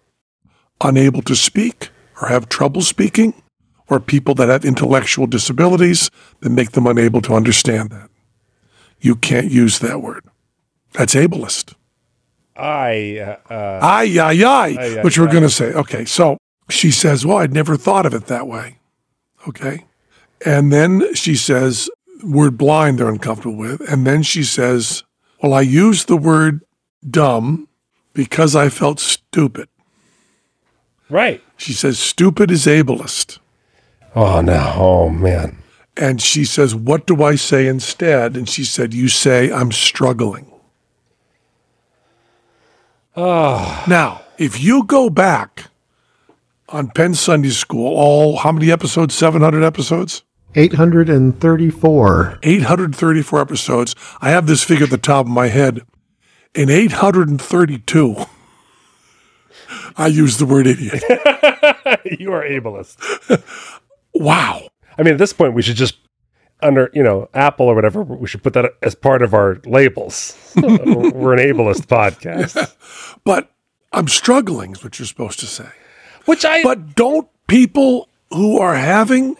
[0.80, 1.88] unable to speak
[2.20, 3.42] or have trouble speaking,
[3.88, 8.10] or people that have intellectual disabilities that make them unable to understand that.
[9.00, 10.24] You can't use that word.
[10.92, 11.74] That's ableist.
[12.58, 13.18] I.
[13.48, 15.72] Uh, uh, Ay, ay, ay, Ay, ay, which we're going to say.
[15.72, 16.36] Okay, so
[16.68, 18.78] she says, Well, I'd never thought of it that way.
[19.48, 19.84] Okay.
[20.44, 21.88] And then she says,
[22.24, 23.80] Word blind, they're uncomfortable with.
[23.90, 25.04] And then she says,
[25.42, 26.62] Well, I used the word
[27.08, 27.68] dumb
[28.12, 29.68] because I felt stupid.
[31.10, 31.42] right.
[31.58, 33.38] She says, Stupid is ableist.
[34.14, 34.72] Oh no.
[34.76, 35.62] Oh man.
[35.96, 38.36] And she says, What do I say instead?
[38.36, 40.50] And she said, You say, I'm struggling.
[43.16, 43.84] Ah.
[43.88, 45.68] Now, if you go back
[46.68, 49.14] on Penn Sunday School, all how many episodes?
[49.14, 50.22] 700 episodes?
[50.54, 52.38] 834.
[52.42, 53.94] 834 episodes.
[54.20, 55.80] I have this figure at the top of my head.
[56.54, 58.16] In 832,
[59.96, 61.02] I use the word idiot.
[62.18, 62.96] you are ableist.
[64.14, 64.66] wow.
[64.98, 65.98] I mean, at this point, we should just
[66.62, 68.02] under you know Apple or whatever.
[68.02, 70.34] We should put that as part of our labels.
[70.56, 70.62] Uh,
[71.14, 72.74] we're an ableist podcast,
[73.24, 73.50] But
[73.92, 75.68] I'm struggling, is what you're supposed to say.
[76.26, 79.36] which I But don't people who are having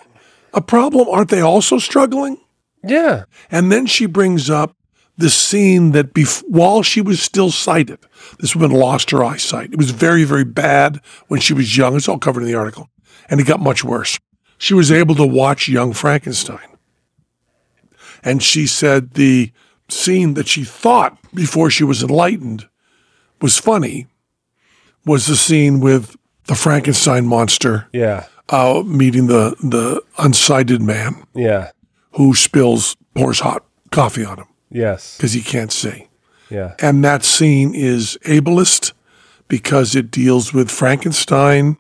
[0.55, 2.39] a problem, aren't they also struggling?
[2.85, 4.77] yeah And then she brings up
[5.19, 7.99] the scene that bef- while she was still sighted,
[8.39, 9.73] this woman lost her eyesight.
[9.73, 11.97] It was very, very bad when she was young.
[11.97, 12.89] It's all covered in the article.
[13.29, 14.19] And it got much worse.
[14.59, 16.69] She was able to watch Young Frankenstein.
[18.23, 19.53] And she said the
[19.89, 22.69] scene that she thought before she was enlightened
[23.41, 24.07] was funny
[25.05, 28.27] was the scene with the Frankenstein monster yeah.
[28.49, 31.71] uh, meeting the, the unsighted man yeah.
[32.13, 35.17] who spills, pours hot coffee on him yes.
[35.17, 36.09] because he can't see.
[36.51, 36.75] yeah.
[36.81, 38.93] And that scene is ableist
[39.49, 41.77] because it deals with Frankenstein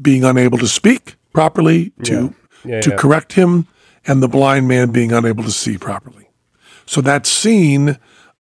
[0.00, 2.96] being unable to speak properly to Yeah, to yeah.
[2.96, 3.66] correct him,
[4.08, 6.30] and the blind man being unable to see properly.
[6.86, 7.98] So that scene,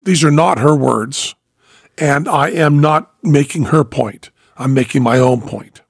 [0.03, 1.35] these are not her words,
[1.97, 4.31] and I am not making her point.
[4.59, 5.81] I'm making my own point.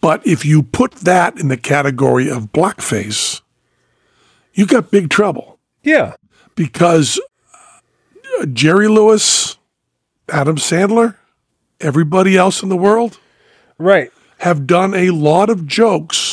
[0.00, 3.40] But if you put that in the category of blackface,
[4.54, 6.14] you got big trouble yeah
[6.54, 7.20] because
[8.40, 9.56] uh, Jerry Lewis,
[10.28, 11.16] Adam Sandler,
[11.80, 13.18] everybody else in the world
[13.78, 16.29] right have done a lot of jokes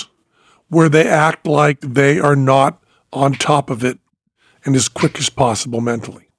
[0.69, 2.81] where they act like they are not
[3.13, 3.99] on top of it
[4.65, 6.29] and as quick as possible mentally.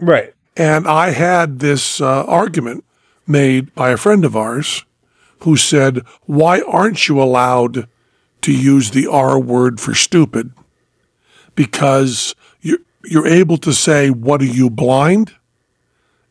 [0.00, 2.84] right And I had this uh, argument
[3.26, 4.84] made by a friend of ours
[5.40, 7.88] who said, Why aren't you allowed
[8.42, 10.52] to use the R word for stupid?
[11.54, 15.34] Because you're, you're able to say, What are you blind?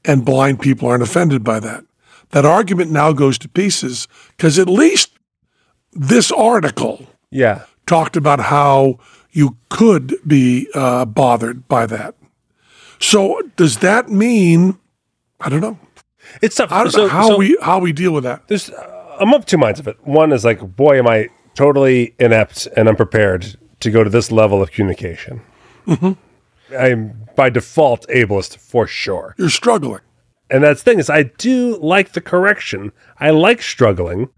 [0.04, 1.86] And blind people aren't offended by that.
[2.32, 5.12] That argument now goes to pieces because at least
[5.94, 7.08] this article
[7.44, 8.98] yeah talked about how
[9.32, 12.16] you could be uh, bothered by that.
[13.00, 14.78] So does that mean?
[15.40, 15.78] I don't know.
[16.42, 18.40] it's tough I don't So- know how so we how we deal with that.
[18.48, 22.14] there's uh, I'm of two minds of it one is like boy am I totally
[22.20, 25.42] inept and unprepared to go to this level of communication
[25.88, 26.14] Mm-hmm.
[26.78, 27.00] I'm
[27.36, 30.02] by default ableist for sure You're struggling.
[30.50, 32.92] And that's the thing is, I do like the correction.
[33.20, 34.30] I like struggling.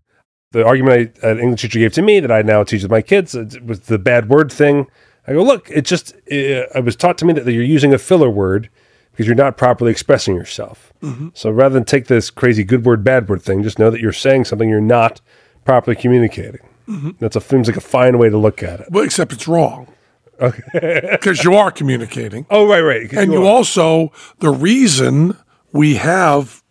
[0.52, 3.02] The argument I, an English teacher gave to me that I now teach with my
[3.02, 4.88] kids uh, was the bad word thing.
[5.28, 8.00] I go, look, it just, uh, I was taught to me that you're using a
[8.00, 8.70] filler word
[9.12, 10.92] because you're not properly expressing yourself.
[11.04, 11.30] Mm-hmm.
[11.36, 14.12] So rather than take this crazy good word, bad word thing, just know that you're
[14.12, 15.22] saying something you're not
[15.66, 16.62] properly communicating.
[16.88, 17.12] Mm-hmm.
[17.20, 18.88] That's a seems like a fine way to look at it.
[18.90, 19.88] Well, except it's wrong.
[20.42, 20.62] Okay.
[21.12, 22.48] Because you are communicating.
[22.50, 23.14] Oh, right, right.
[23.14, 25.38] And you are- also, the reason
[25.74, 26.64] we have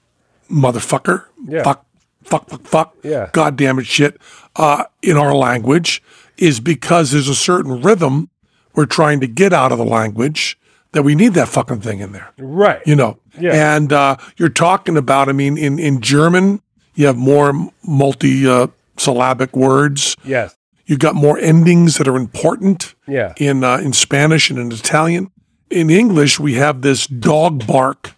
[0.50, 1.62] motherfucker, Yeah.
[1.62, 1.86] fuck,
[2.28, 3.30] fuck, fuck, fuck, Yeah.
[3.32, 4.20] God damn it, shit,
[4.56, 6.02] uh, in our language
[6.36, 8.28] is because there's a certain rhythm
[8.74, 10.58] we're trying to get out of the language
[10.92, 12.32] that we need that fucking thing in there.
[12.38, 12.80] right.
[12.86, 13.18] you know.
[13.40, 13.76] Yeah.
[13.76, 16.60] And uh, you're talking about, I mean, in, in German,
[16.94, 17.52] you have more
[17.86, 20.16] multi uh, syllabic words.
[20.24, 20.54] yes.
[20.86, 22.94] You've got more endings that are important.
[23.06, 23.34] Yeah.
[23.36, 25.30] In uh, in Spanish and in Italian.
[25.70, 28.14] In English, we have this dog bark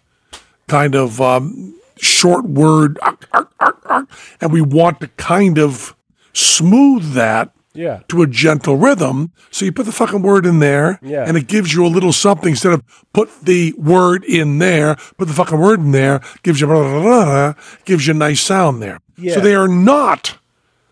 [0.69, 4.09] kind of um, short word, ark, ark, ark, ark,
[4.41, 5.95] and we want to kind of
[6.33, 7.99] smooth that Yeah.
[8.09, 9.31] to a gentle rhythm.
[9.51, 11.23] So you put the fucking word in there, Yeah.
[11.27, 12.81] and it gives you a little something instead of
[13.13, 17.25] put the word in there, put the fucking word in there, gives you blah, blah,
[17.25, 17.53] blah,
[17.85, 18.99] gives you a nice sound there.
[19.17, 19.35] Yeah.
[19.35, 20.37] So they are not.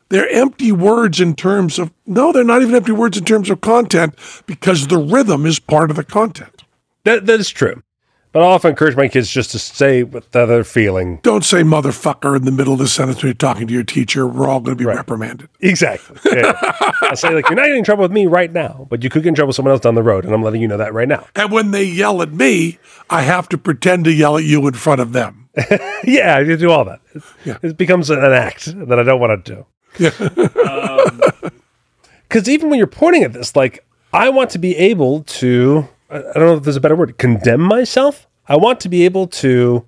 [0.10, 3.62] They're empty words in terms of no, they're not even empty words in terms of
[3.62, 4.16] content
[4.48, 6.64] because the rhythm is part of the content.
[7.04, 7.82] That, that is true.
[8.32, 11.20] But I often encourage my kids just to say what they're feeling.
[11.24, 14.28] Don't say motherfucker in the middle of the sentence when you're talking to your teacher.
[14.28, 15.50] We're all going to be reprimanded.
[15.62, 16.16] Exactly.
[16.26, 16.54] Yeah.
[17.02, 19.24] I say, like, you're not getting in trouble with me right now, but you could
[19.24, 20.94] get in trouble with someone else down the road, and I'm letting you know that
[20.94, 21.26] right now.
[21.36, 22.78] And when they yell at me,
[23.10, 25.50] I have to pretend to yell at you in front of them.
[26.04, 27.02] yeah, you do all that.
[27.46, 27.58] Yeah.
[27.64, 29.66] it becomes an act that I don't want to do.
[29.98, 30.22] Because
[32.46, 36.20] um, even when you're pointing at this, like, I want to be able to, I
[36.22, 38.28] don't know if there's a better word, condemn myself.
[38.48, 39.86] I want to be able to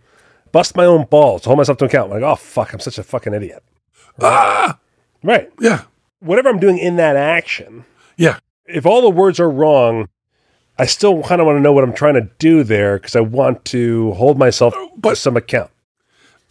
[0.52, 2.12] bust my own balls, hold myself to account.
[2.12, 3.64] Like, oh, fuck, I'm such a fucking idiot.
[4.22, 4.78] Ah!
[5.24, 5.52] Right.
[5.60, 5.84] Yeah.
[6.20, 7.86] Whatever I'm doing in that action,
[8.18, 8.38] Yeah.
[8.66, 10.10] if all the words are wrong,
[10.78, 13.22] I still kind of want to know what I'm trying to do there because I
[13.22, 15.72] want to hold myself to some account.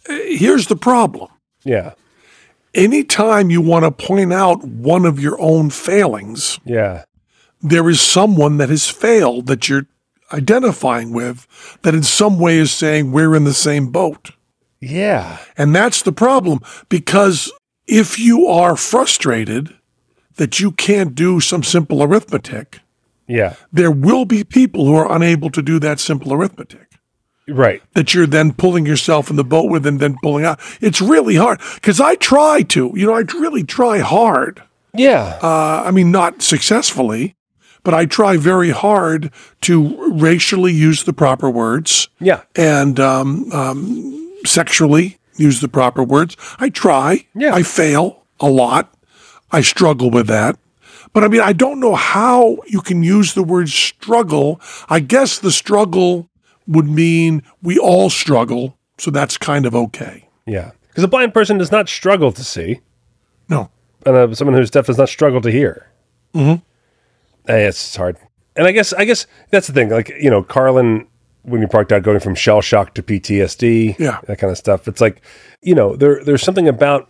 [0.09, 1.29] Eh, here's the problem.
[1.63, 1.93] Yeah.
[2.73, 7.03] anytime you want to point out one of your own failings, Yeah.
[7.61, 9.85] There is someone that has failed that you're
[10.33, 11.45] identifying with
[11.81, 14.31] that in some way is saying we're in the same boat.
[14.79, 15.37] Yeah.
[15.57, 17.51] And that's the problem because
[17.87, 19.75] if you are frustrated
[20.37, 22.79] that you can't do some simple arithmetic,
[23.27, 23.55] Yeah.
[23.71, 26.87] there will be people who are unable to do that simple arithmetic
[27.47, 27.81] Right.
[27.93, 30.59] that you're then pulling yourself in the boat with and then pulling out.
[30.79, 34.63] It's really hard because I try to, you know, I really try hard.
[34.95, 35.37] Yeah.
[35.43, 37.35] Uh, I mean, not successfully,
[37.83, 42.43] but I try very hard to racially use the proper words yeah.
[42.55, 46.37] and um, um, sexually use the proper words.
[46.59, 47.25] I try.
[47.33, 47.53] Yeah.
[47.55, 48.93] I fail a lot.
[49.51, 50.57] I struggle with that.
[51.13, 54.61] But I mean, I don't know how you can use the word struggle.
[54.87, 56.29] I guess the struggle
[56.67, 58.77] would mean we all struggle.
[58.97, 60.29] So that's kind of okay.
[60.45, 60.71] Yeah.
[60.87, 62.81] Because a blind person does not struggle to see,
[63.49, 63.69] No.
[64.05, 65.87] and uh, someone who's deaf does not struggle to hear.
[66.33, 66.61] Mm-hmm.
[67.47, 68.17] Eh, it's hard.
[68.55, 69.89] And I guess I guess that's the thing.
[69.89, 71.07] Like you know, Carlin,
[71.43, 74.19] when you parked out, going from shell shock to PTSD, Yeah.
[74.27, 74.87] that kind of stuff.
[74.87, 75.21] It's like
[75.61, 77.09] you know, there there's something about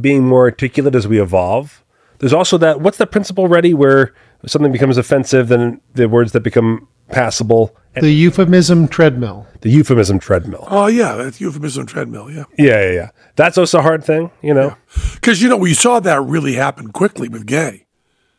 [0.00, 1.84] being more articulate as we evolve.
[2.18, 4.14] There's also that what's the principle ready where
[4.46, 9.46] something becomes offensive, then the words that become passable, and The euphemism treadmill.
[9.60, 10.66] the euphemism treadmill.
[10.70, 11.14] Oh, yeah.
[11.14, 12.30] That's euphemism treadmill.
[12.30, 12.44] Yeah.
[12.58, 13.08] Yeah, yeah, yeah.
[13.36, 14.76] That's also a hard thing, you know.
[15.14, 17.86] Because, you know, we saw that really happen quickly with gay.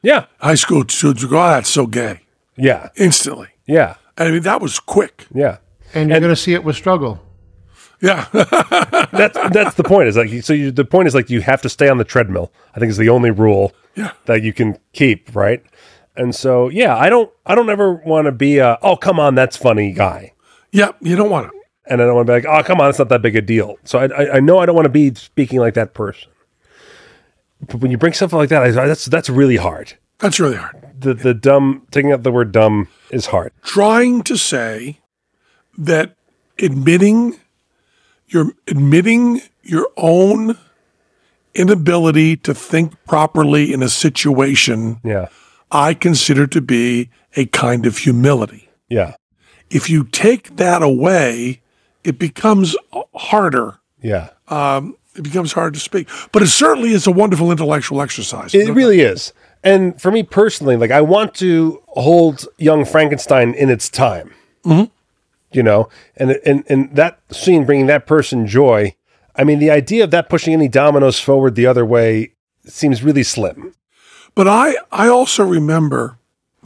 [0.04, 2.20] Yeah, High school students would go, oh, that's so gay.
[2.58, 3.48] yeah, Instantly.
[3.66, 5.26] yeah, I mean, that was quick.
[5.34, 5.58] yeah.
[5.96, 7.20] And you're going to see it with struggle.
[8.02, 8.28] Yeah.
[8.34, 10.08] that's that's the point.
[10.10, 10.52] Is like so.
[10.54, 12.52] You, the point is like you have to stay on the treadmill.
[12.76, 14.12] I think is the only rule Yeah.
[14.26, 15.64] that you can keep, right?
[16.18, 19.36] And so yeah, I don't I don't ever want to be a oh come on
[19.36, 20.34] that's funny guy,
[20.72, 20.92] yeah.
[21.00, 21.58] You don't want to.
[21.86, 23.42] and I don't want to be like oh come on it's not that big a
[23.42, 23.78] deal.
[23.86, 26.30] So I I, I know I don't want to be speaking like that person.
[27.68, 29.94] But when you bring something like that, I, that's that's really hard.
[30.20, 30.76] That's really hard.
[31.00, 33.52] The the dumb taking out the word dumb is hard.
[33.64, 35.00] trying to say
[35.78, 36.16] that
[36.60, 37.40] admitting
[38.28, 40.58] you're admitting your own
[41.54, 45.28] inability to think properly in a situation Yeah,
[45.72, 48.70] I consider to be a kind of humility.
[48.90, 49.16] yeah,
[49.70, 51.62] If you take that away,
[52.04, 52.76] it becomes
[53.16, 53.80] harder.
[54.02, 54.30] yeah.
[54.48, 56.10] Um, It becomes hard to speak.
[56.32, 58.54] But it certainly is a wonderful intellectual exercise.
[58.54, 59.34] It really is.
[59.64, 64.34] And for me personally, like I want to hold Young Frankenstein in its time.
[64.66, 64.92] Mm-hmm.
[65.52, 68.96] You know, and and and that scene bringing that person joy.
[69.36, 72.34] I mean, the idea of that pushing any dominoes forward the other way
[72.66, 73.74] seems really slim.
[74.36, 76.18] But I, I also remember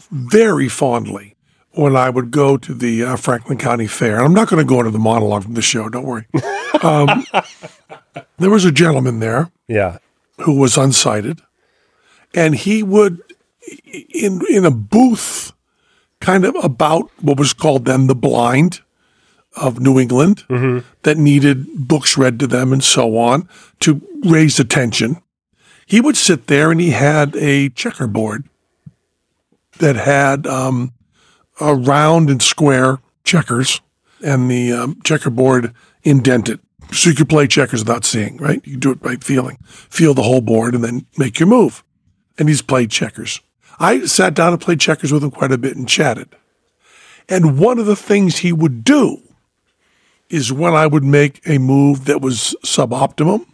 [0.10, 1.36] very fondly
[1.71, 4.17] when I would go to the uh, Franklin County Fair.
[4.17, 6.25] And I'm not going to go into the monologue from the show, don't worry.
[6.83, 7.25] Um,
[8.38, 9.97] there was a gentleman there Yeah,
[10.41, 11.41] who was unsighted,
[12.34, 13.21] and he would,
[14.13, 15.53] in, in a booth
[16.19, 18.82] kind of about what was called then the blind
[19.56, 20.43] of New England
[21.03, 23.47] that needed books read to them and so on
[23.80, 25.21] to raise attention.
[25.86, 28.43] He would sit there and he had a checkerboard
[29.80, 30.93] that had um,
[31.60, 33.82] a round and square checkers
[34.23, 36.60] and the um, checkerboard indented.
[36.91, 38.62] So you could play checkers without seeing, right?
[38.65, 39.58] You do it by feeling.
[39.63, 41.84] Feel the whole board and then make your move.
[42.39, 43.41] And he's played checkers.
[43.80, 46.30] I sat down and played checkers with him quite a bit and chatted.
[47.30, 49.21] And one of the things he would do
[50.30, 53.45] is when I would make a move that was suboptimum,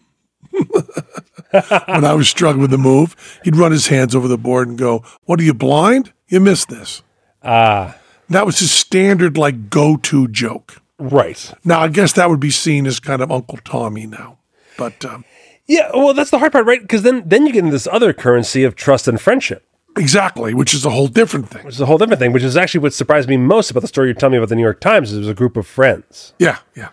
[0.52, 4.78] when I was struggling with the move, he'd run his hands over the board and
[4.78, 6.13] go, What are you blind?
[6.28, 7.02] You missed this.
[7.43, 7.98] ah,
[8.30, 10.82] That was his standard, like, go to joke.
[11.11, 11.53] Right.
[11.63, 14.37] Now, I guess that would be seen as kind of Uncle Tommy now.
[14.77, 15.25] But um,
[15.67, 16.81] Yeah, well, that's the hard part, right?
[16.81, 19.65] Because then then you get into this other currency of trust and friendship.
[19.97, 21.63] exactly, which is a whole different thing.
[21.65, 23.87] which is a whole different thing, which is actually what surprised me most about the
[23.87, 25.67] story you're telling me about the New York Times is it was a group of
[25.67, 26.33] friends.
[26.39, 26.89] Yeah, yeah.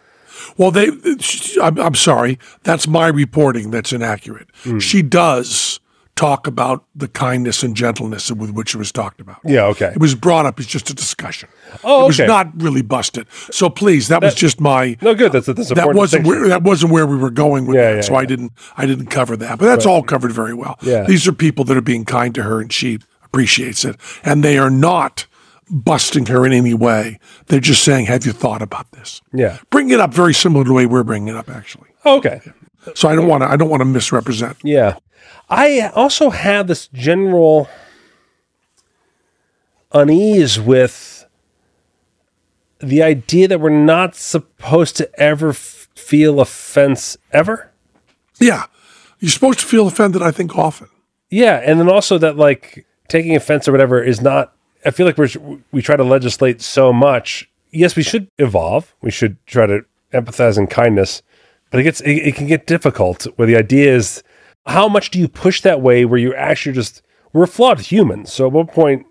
[0.56, 0.88] Well, they.
[1.62, 2.38] I'm, I'm sorry.
[2.62, 3.70] That's my reporting.
[3.70, 4.48] That's inaccurate.
[4.78, 5.79] She does
[6.16, 9.38] talk about the kindness and gentleness with which it was talked about.
[9.44, 9.86] Yeah, okay.
[9.86, 11.48] It was brought up as just a discussion.
[11.82, 12.26] Oh, It was okay.
[12.26, 13.26] not really busted.
[13.50, 14.96] So please, that, was just my.
[15.00, 15.32] No, good.
[15.32, 16.40] That's that's That important wasn't distinction.
[16.42, 17.94] where that wasn't where we were going with Yeah, that.
[17.96, 18.26] yeah, so I yeah.
[18.26, 19.58] didn't I didn't cover that.
[19.58, 20.78] But that's all covered very well.
[20.82, 21.04] Yeah.
[21.04, 23.96] These are people that are being kind to her and she appreciates it.
[24.22, 25.26] And they are not
[25.70, 27.18] busting her in any way.
[27.46, 29.58] They're just saying, "Have you thought about this?" Yeah.
[29.70, 31.88] Bring it up very similar to the way we're bringing it up actually.
[32.04, 32.40] Oh, okay.
[32.94, 34.56] So I don't want to I don't want to misrepresent.
[34.62, 34.96] Yeah.
[35.48, 37.68] I also have this general
[39.92, 41.26] unease with
[42.78, 47.70] the idea that we're not supposed to ever f- feel offense ever.
[48.38, 48.64] Yeah.
[49.18, 50.88] You're supposed to feel offended I think often.
[51.30, 54.54] Yeah, and then also that like taking offense or whatever is not.
[54.84, 55.28] I feel like we're
[55.72, 57.48] we try to legislate so much.
[57.70, 58.94] Yes, we should evolve.
[59.00, 61.22] We should try to empathize and kindness,
[61.70, 64.22] But it gets it, it can get difficult where the idea is
[64.66, 67.02] how much do you push that way where you're actually just
[67.32, 68.32] we're flawed humans.
[68.32, 69.06] So at what point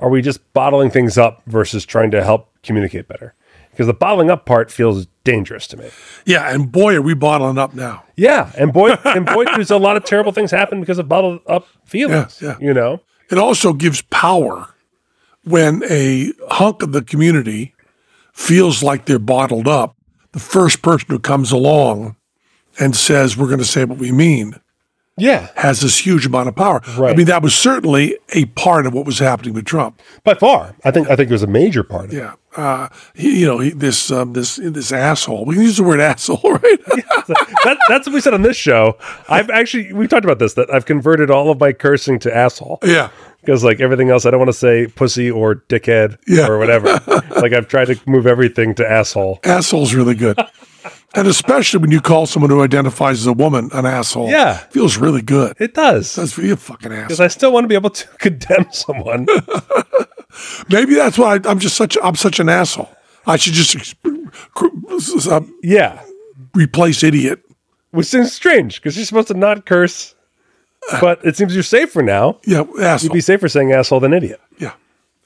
[0.00, 3.34] are we just bottling things up versus trying to help communicate better?
[3.70, 5.88] Because the bottling up part feels dangerous to me.
[6.26, 8.04] Yeah, and boy, are we bottling up now.
[8.16, 11.40] Yeah, and boy, and boy, there's a lot of terrible things happen because of bottled
[11.46, 12.42] up feelings.
[12.42, 12.66] Yeah, yeah.
[12.66, 13.00] You know,
[13.30, 14.68] It also gives power
[15.44, 17.74] when a hunk of the community
[18.32, 19.96] feels like they're bottled up.
[20.32, 22.16] The first person who comes along
[22.78, 24.60] and says, We're going to say what we mean,
[25.18, 26.80] yeah, has this huge amount of power.
[26.86, 30.00] I mean, that was certainly a part of what was happening with Trump.
[30.24, 30.74] by far.
[30.84, 32.16] I think I think it was a major part of it.
[32.16, 32.34] Yeah.
[32.56, 35.46] Uh, he, you know, he, this, um, this, this asshole.
[35.46, 36.62] We can use the word asshole, right?
[37.26, 38.96] that, that's what we said on this show.
[39.28, 42.78] I've actually we've talked about this that I've converted all of my cursing to asshole.
[42.82, 43.10] yeah.
[43.42, 46.48] Because like everything else, I don't want to say pussy or dickhead Yeah.
[46.48, 46.88] or whatever.
[47.40, 49.40] like I've tried to move everything to asshole.
[49.44, 50.38] Asshole's really good.
[51.14, 54.30] and especially when you call someone who identifies as a woman an asshole.
[54.30, 54.56] Yeah.
[54.70, 55.54] Feels really good.
[55.60, 57.20] It does That's for you, fucking because.
[57.20, 59.26] I still want to be able to condemn someone.
[60.70, 62.88] Maybe that's why I, I'm just such I'm such an asshole.
[63.26, 63.94] I should just
[65.28, 66.02] uh, yeah,
[66.54, 67.40] replace idiot.
[67.90, 70.14] which seems strange because you're supposed to not curse,
[71.00, 72.38] but it seems you're safer now.
[72.44, 73.08] Yeah, asshole.
[73.08, 74.40] You'd be safer saying asshole than idiot.
[74.58, 74.72] yeah,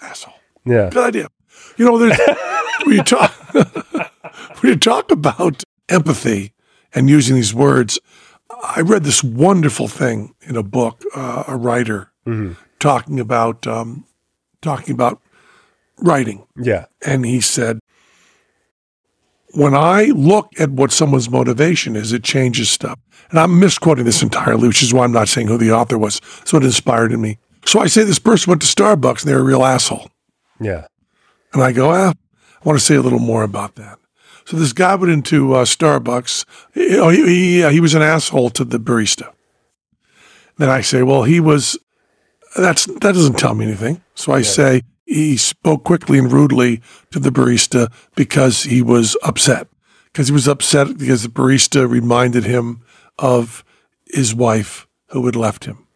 [0.01, 0.35] asshole.
[0.65, 1.29] Yeah, Good idea.
[1.77, 2.19] You know, there's
[2.85, 6.53] when you talk when you talk about empathy
[6.95, 7.99] and using these words.
[8.63, 12.11] I read this wonderful thing in a book, uh, a writer
[12.79, 14.05] talking about um,
[14.63, 15.21] talking about
[15.99, 17.81] writing, yeah, and he said,
[19.57, 22.99] "When I look at what someone's motivation is, it changes stuff."
[23.31, 26.21] And I'm misquoting this entirely, which is why I'm not saying who the author was.
[26.45, 27.39] So it inspired in me.
[27.65, 30.09] So I say this person went to Starbucks and they're a real asshole.
[30.61, 30.87] yeah.
[31.53, 33.99] And I go, ah, I want to say a little more about that.
[34.45, 36.45] So this guy went into uh, Starbucks.
[36.75, 39.33] He, oh, he, he, uh, he was an asshole to the barista.
[40.59, 41.79] Then I say, well, he was.
[42.57, 44.03] That's that doesn't tell me anything.
[44.15, 46.83] So I say he spoke quickly and rudely
[47.13, 49.69] to the barista because he was upset.
[50.13, 52.83] Because he was upset because the barista reminded him
[53.19, 53.65] of
[54.07, 55.87] his wife who had left him.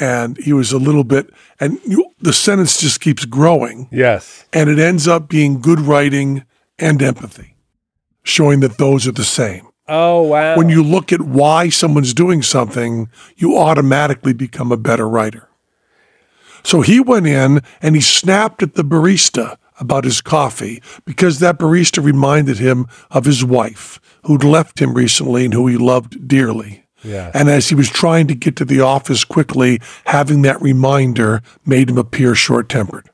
[0.00, 4.44] And he was a little bit, and you, the sentence just keeps growing Yes.
[4.52, 6.44] and it ends up being good writing
[6.78, 7.56] and empathy,
[8.22, 9.66] showing that those are the same.
[9.88, 10.56] Oh wow.
[10.56, 15.47] When you look at why someone's doing something, you automatically become a better writer.
[16.68, 21.58] So he went in and he snapped at the barista about his coffee because that
[21.58, 26.84] barista reminded him of his wife who'd left him recently and who he loved dearly.
[27.02, 27.30] Yeah.
[27.32, 31.88] And as he was trying to get to the office quickly, having that reminder made
[31.88, 33.08] him appear short tempered.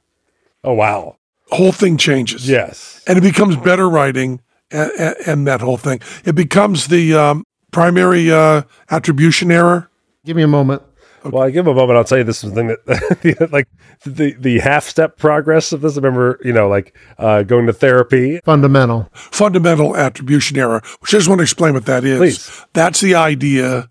[0.65, 1.17] oh wow.
[1.51, 3.05] Whole thing changes Yes.
[3.07, 4.41] and it becomes better writing
[4.73, 6.01] and, and, and that whole thing.
[6.25, 9.91] It becomes the um, primary uh, attribution error.
[10.25, 10.83] Give me a moment.
[11.25, 11.97] Well, I give him a moment.
[11.97, 13.69] I'll tell you this is the thing that, like,
[14.05, 15.95] the the half step progress of this.
[15.95, 18.41] I remember, you know, like uh, going to therapy.
[18.45, 19.09] Fundamental.
[19.13, 22.19] Fundamental attribution error, which I just want to explain what that is.
[22.19, 22.67] Please.
[22.73, 23.89] That's the idea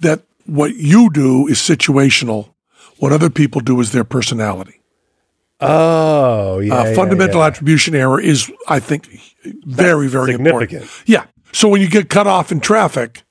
[0.00, 2.54] that what you do is situational,
[2.98, 4.80] what other people do is their personality.
[5.60, 6.74] Oh, yeah.
[6.74, 7.46] Uh, yeah, fundamental yeah.
[7.46, 9.08] attribution error is, I think,
[9.44, 10.82] very, very significant.
[10.82, 11.02] important.
[11.06, 11.24] Yeah.
[11.52, 13.22] So when you get cut off in traffic,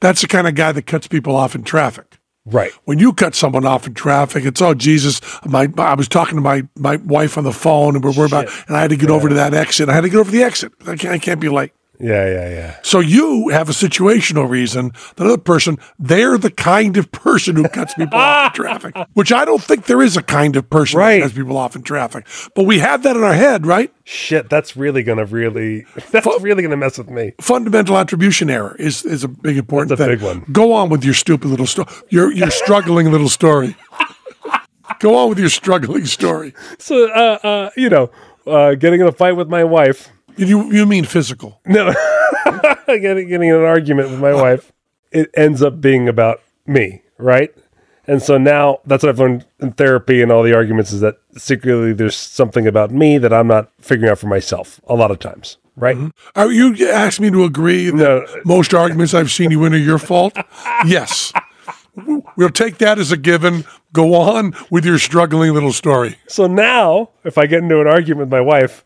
[0.00, 2.18] that's the kind of guy that cuts people off in traffic.
[2.44, 2.72] Right.
[2.84, 6.40] when you cut someone off in traffic, it's oh Jesus, my I was talking to
[6.42, 9.10] my my wife on the phone and we're worried about, and I had to get
[9.10, 9.88] over to that exit.
[9.88, 10.72] I had to get over the exit.
[10.80, 11.72] I can't, I can't be late.
[12.02, 12.76] Yeah, yeah, yeah.
[12.82, 14.90] So you have a situational reason.
[15.14, 19.30] The other person, they're the kind of person who cuts people off in traffic, which
[19.32, 21.18] I don't think there is a kind of person Right.
[21.20, 22.26] that cuts people off in traffic.
[22.56, 23.94] But we have that in our head, right?
[24.02, 27.34] Shit, that's really gonna really that's really gonna mess with me.
[27.40, 30.16] Fundamental attribution error is is a big important That's a thing.
[30.16, 30.44] big one.
[30.50, 31.86] Go on with your stupid little story.
[32.10, 33.76] Your your struggling little story.
[34.98, 36.52] Go on with your struggling story.
[36.78, 38.10] So, uh, uh, you know,
[38.46, 40.08] uh, getting in a fight with my wife.
[40.36, 41.60] You you mean physical?
[41.66, 41.92] No,
[42.86, 44.72] getting getting in an argument with my wife.
[45.10, 47.54] It ends up being about me, right?
[48.06, 51.16] And so now that's what I've learned in therapy and all the arguments is that
[51.36, 55.18] secretly there's something about me that I'm not figuring out for myself a lot of
[55.20, 55.96] times, right?
[56.34, 58.42] Are you asked me to agree that No.
[58.44, 60.36] most arguments I've seen you win are your fault?
[60.84, 61.32] yes.
[62.36, 63.64] We'll take that as a given.
[63.92, 66.16] Go on with your struggling little story.
[66.26, 68.82] So now, if I get into an argument with my wife,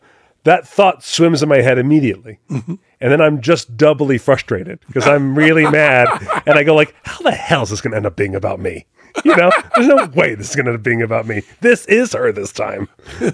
[0.47, 2.39] that thought swims in my head immediately.
[2.49, 2.75] Mm-hmm.
[3.01, 6.07] And then I'm just doubly frustrated because I'm really mad.
[6.45, 8.59] And I go like, how the hell is this going to end up being about
[8.59, 8.85] me?
[9.25, 11.41] You know, there's no way this is going to end up being about me.
[11.59, 12.87] This is her this time.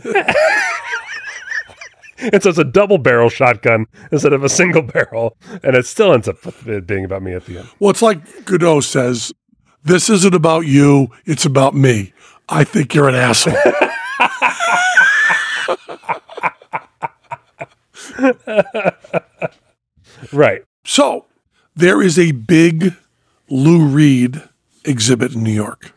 [2.32, 6.14] And so it's a double barrel shotgun instead of a single barrel, and it still
[6.14, 6.38] ends up
[6.86, 7.68] being about me at the end.
[7.80, 9.34] Well, it's like Godot says,
[9.84, 12.14] this isn't about you, it's about me.
[12.48, 13.58] I think you're an asshole.
[20.32, 20.64] Right.
[20.86, 21.26] so
[21.76, 22.94] there is a big
[23.50, 24.42] Lou Reed
[24.86, 25.94] exhibit in New York.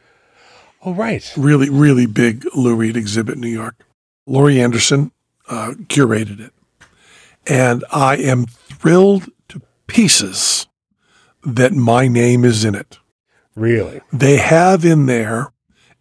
[0.83, 1.33] Oh, right.
[1.37, 3.85] Really, really big Lou Reed exhibit in New York.
[4.27, 5.12] Laurie Anderson
[5.49, 6.53] uh, curated it.
[7.47, 10.67] And I am thrilled to pieces
[11.45, 12.99] that my name is in it.
[13.55, 14.01] Really.
[14.12, 15.53] They have in there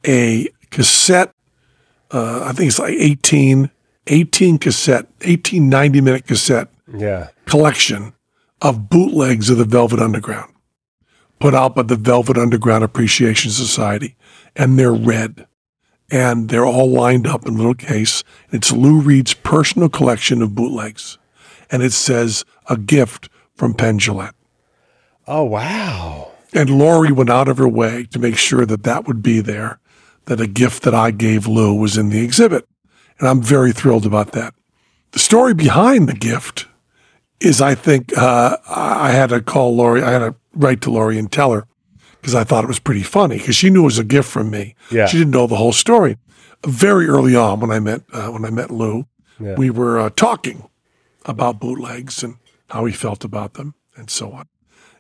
[0.06, 1.32] a cassette,
[2.12, 3.70] uh, I think it's like 18,
[4.08, 7.30] 18 cassette, 18 90 minute cassette Yeah.
[7.46, 8.14] collection
[8.62, 10.52] of bootlegs of the Velvet Underground
[11.40, 14.16] put out by the Velvet Underground Appreciation Society.
[14.56, 15.48] And they're red.
[16.10, 18.24] And they're all lined up in a little case.
[18.52, 21.18] It's Lou Reed's personal collection of bootlegs.
[21.70, 24.34] And it says, a gift from Penn Jillette.
[25.28, 26.32] Oh, wow.
[26.54, 29.80] And Laurie went out of her way to make sure that that would be there,
[30.26, 32.68] that a gift that I gave Lou was in the exhibit.
[33.20, 34.54] And I'm very thrilled about that.
[35.12, 36.68] The story behind the gift
[37.40, 41.18] is I think uh, I had to call Laurie, I had to write to Laurie
[41.20, 41.66] and tell her
[42.20, 44.50] because I thought it was pretty funny because she knew it was a gift from
[44.50, 44.76] me.
[44.92, 45.06] Yeah.
[45.08, 46.18] She didn't know the whole story.
[46.66, 49.06] Very early on when I met uh, when I met Lou,
[49.40, 49.56] Yeah.
[49.56, 50.68] we were uh, talking
[51.26, 52.36] about bootlegs and
[52.70, 54.48] how he felt about them and so on.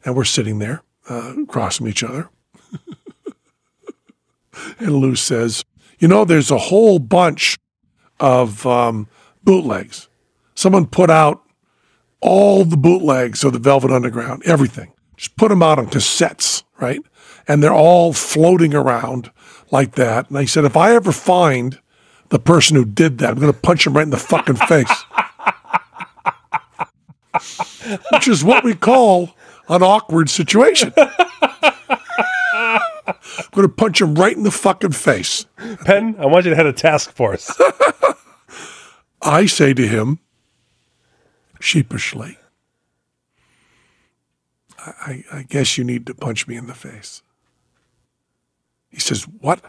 [0.03, 2.29] And we're sitting there uh, across from each other.
[4.79, 5.63] and Lou says,
[5.99, 7.57] You know, there's a whole bunch
[8.19, 9.07] of um,
[9.43, 10.07] bootlegs.
[10.55, 11.43] Someone put out
[12.21, 14.91] all the bootlegs of the Velvet Underground, everything.
[15.17, 17.01] Just put them out on cassettes, right?
[17.47, 19.31] And they're all floating around
[19.71, 20.29] like that.
[20.29, 21.79] And I said, If I ever find
[22.29, 25.03] the person who did that, I'm going to punch him right in the fucking face.
[28.11, 29.35] Which is what we call
[29.69, 30.93] an awkward situation.
[33.07, 33.15] I'm
[33.51, 35.45] going to punch him right in the fucking face.
[35.85, 37.51] Penn, I want you to head a task force.
[39.21, 40.19] I say to him,
[41.59, 42.37] sheepishly,
[44.77, 44.91] I,
[45.31, 47.21] I, I guess you need to punch me in the face.
[48.89, 49.61] He says, What?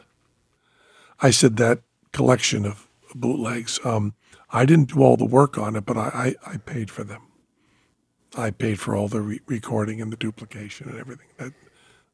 [1.21, 1.81] I said, That
[2.13, 4.15] collection of bootlegs, um,
[4.51, 7.23] I didn't do all the work on it, but I, I, I paid for them.
[8.37, 11.29] I paid for all the re- recording and the duplication and everything.
[11.39, 11.53] That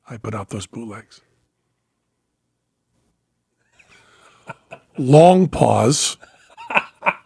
[0.08, 1.20] I put out those bootlegs.
[4.98, 6.16] Long pause.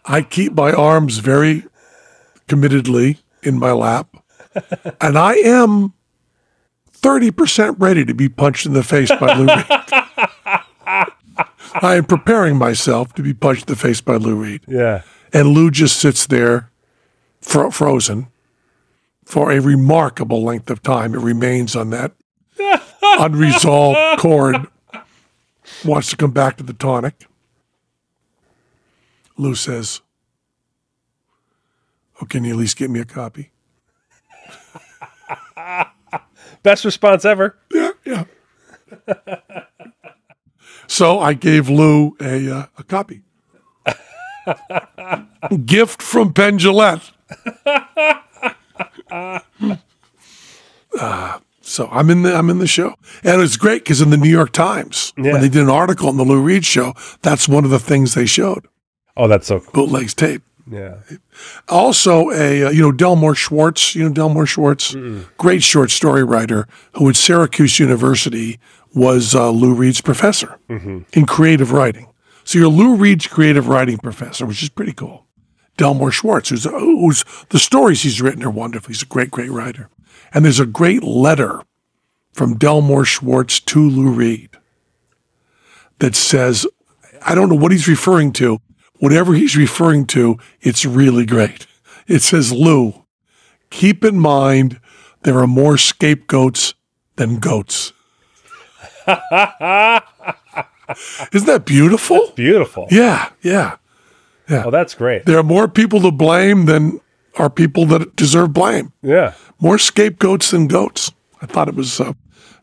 [0.05, 1.65] I keep my arms very
[2.47, 4.15] committedly in my lap,
[5.01, 5.93] and I am
[6.93, 9.65] 30% ready to be punched in the face by Lou Reed.
[11.81, 14.61] I am preparing myself to be punched in the face by Lou Reed.
[14.67, 15.01] Yeah.
[15.33, 16.71] And Lou just sits there,
[17.41, 18.27] fro- frozen,
[19.25, 21.13] for a remarkable length of time.
[21.13, 22.13] It remains on that
[23.01, 24.67] unresolved chord.
[25.85, 27.25] Wants to come back to the tonic.
[29.37, 30.01] Lou says,
[32.21, 33.51] "Oh, can you at least get me a copy?"
[36.63, 37.57] Best response ever.
[37.71, 38.23] Yeah, yeah.
[40.87, 43.21] so I gave Lou a uh, a copy.
[45.65, 46.59] Gift from Penn.
[50.99, 54.17] Uh, so I'm in the I'm in the show, and it's great because in the
[54.17, 55.33] New York Times Yeah.
[55.33, 58.13] when they did an article on the Lou Reed show, that's one of the things
[58.13, 58.67] they showed
[59.15, 59.71] Oh, that's so cool.
[59.87, 60.43] bootlegs tape.
[60.69, 60.95] Yeah.
[61.69, 64.95] Also, a uh, you know Delmore Schwartz, you know Delmore Schwartz,
[65.37, 68.59] great short story writer who at Syracuse University
[68.93, 72.07] was uh, Lou Reed's professor in creative writing.
[72.43, 75.26] So you're Lou Reed's creative writing professor, which is pretty cool.
[75.77, 78.89] Delmore Schwartz, who's, who's the stories he's written are wonderful.
[78.89, 79.89] He's a great, great writer.
[80.33, 81.61] And there's a great letter
[82.33, 84.49] from Delmore Schwartz to Lou Reed
[85.99, 86.67] that says,
[87.25, 88.59] I don't know what he's referring to.
[88.99, 91.67] Whatever he's referring to, it's really great.
[92.07, 93.05] It says, Lou,
[93.69, 94.79] keep in mind
[95.21, 96.73] there are more scapegoats
[97.15, 97.93] than goats.
[99.07, 99.17] Isn't
[101.47, 102.31] that beautiful?
[102.35, 102.87] Beautiful.
[102.89, 103.77] Yeah, yeah.
[104.49, 105.25] Oh, that's great.
[105.25, 107.01] There are more people to blame than
[107.37, 108.93] are people that deserve blame.
[109.01, 109.33] Yeah.
[109.59, 111.11] More scapegoats than goats.
[111.41, 112.13] I thought it was uh,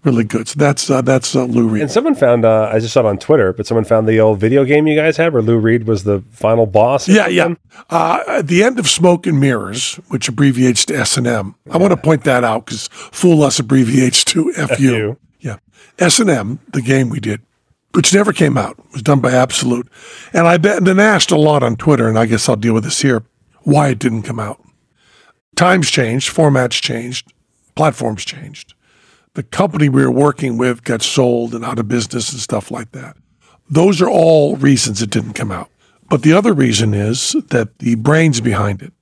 [0.02, 0.48] really good.
[0.48, 1.82] So that's uh, that's uh, Lou Reed.
[1.82, 4.38] And someone found, uh, I just saw it on Twitter, but someone found the old
[4.38, 7.08] video game you guys had where Lou Reed was the final boss.
[7.08, 7.44] Yeah, yeah.
[7.44, 7.62] something.
[7.90, 11.78] Uh, at the end of Smoke and Mirrors, which abbreviates to S and M, I
[11.78, 14.66] want to point that out because Fool Us abbreviates to FU.
[14.76, 15.16] FU.
[15.40, 15.56] Yeah,
[15.98, 17.42] S and M, the game we did,
[17.94, 19.88] which never came out, was done by Absolute,
[20.32, 23.02] and I've been asked a lot on Twitter, and I guess I'll deal with this
[23.02, 23.24] here.
[23.62, 24.60] why it didn't come out.
[25.56, 27.32] Times changed, formats changed,
[27.74, 28.74] platforms changed.
[29.34, 32.92] The company we were working with got sold and out of business and stuff like
[32.92, 33.16] that.
[33.70, 35.70] Those are all reasons it didn't come out.
[36.10, 38.92] But the other reason is that the brains behind it,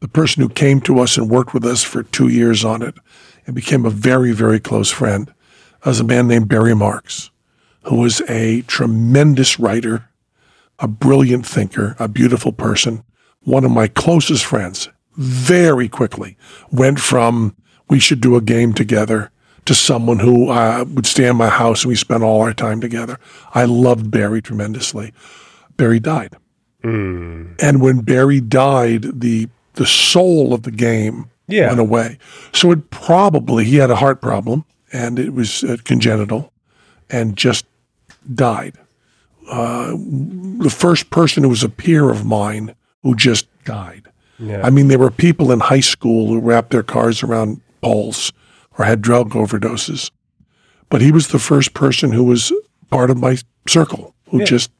[0.00, 2.96] the person who came to us and worked with us for two years on it
[3.46, 5.32] and became a very, very close friend,
[5.84, 7.30] was a man named Barry Marks,
[7.82, 10.08] who was a tremendous writer,
[10.78, 13.02] a brilliant thinker, a beautiful person,
[13.42, 16.36] one of my closest friends, very quickly
[16.70, 17.56] went from
[17.88, 19.30] we should do a game together
[19.64, 22.80] to someone who uh, would stay in my house and we spent all our time
[22.80, 23.18] together.
[23.54, 25.12] I loved Barry tremendously.
[25.76, 26.36] Barry died.
[26.82, 31.68] And when Barry died, the the soul of the game Yeah.
[31.68, 32.18] went away.
[32.52, 36.52] So it probably he had a heart problem and it was uh, congenital,
[37.10, 37.66] and just
[38.34, 38.76] died.
[39.48, 39.92] Uh,
[40.58, 44.08] the first person who was a peer of mine who just died.
[44.38, 44.60] Yeah.
[44.62, 48.32] I mean, there were people in high school who wrapped their cars around poles
[48.76, 50.10] or had drug overdoses,
[50.90, 52.52] but he was the first person who was
[52.90, 54.70] part of my circle who just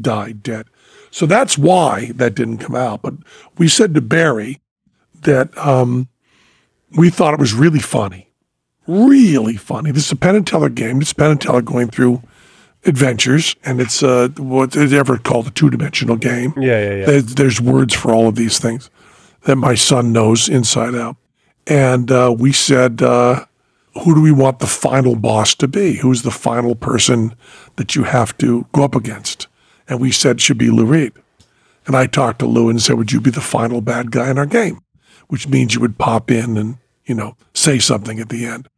[0.00, 0.66] died dead.
[1.10, 3.02] So that's why that didn't come out.
[3.02, 3.14] But
[3.56, 4.60] we said to Barry
[5.22, 6.08] that um,
[6.96, 8.25] we thought it was really funny,
[8.86, 9.90] really funny.
[9.90, 11.00] This is a Penn and Teller game.
[11.00, 12.22] It's Penn and Teller going through
[12.84, 16.54] adventures, and it's uh, what's ever called a two dimensional game.
[16.56, 17.06] Yeah, yeah, yeah.
[17.06, 18.90] There's, there's words for all of these things
[19.42, 21.16] that my son knows inside out.
[21.66, 23.46] And uh, we said, uh,
[24.02, 25.96] who do we want the final boss to be?
[25.96, 27.34] Who's the final person
[27.76, 29.48] that you have to go up against?
[29.88, 31.12] And we said, should be Lou Reed.
[31.86, 34.38] And I talked to Lou and said, would you be the final bad guy in
[34.38, 34.80] our game?
[35.28, 38.68] Which means you would pop in and, you know, say something at the end.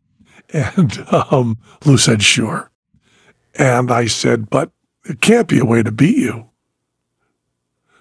[0.53, 2.71] And um, Lou said, sure.
[3.55, 4.71] And I said, but
[5.05, 6.51] it can't be a way to beat you.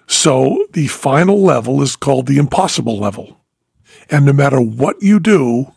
[0.06, 3.40] So the final level is called the impossible level.
[4.10, 5.72] And no matter what you do,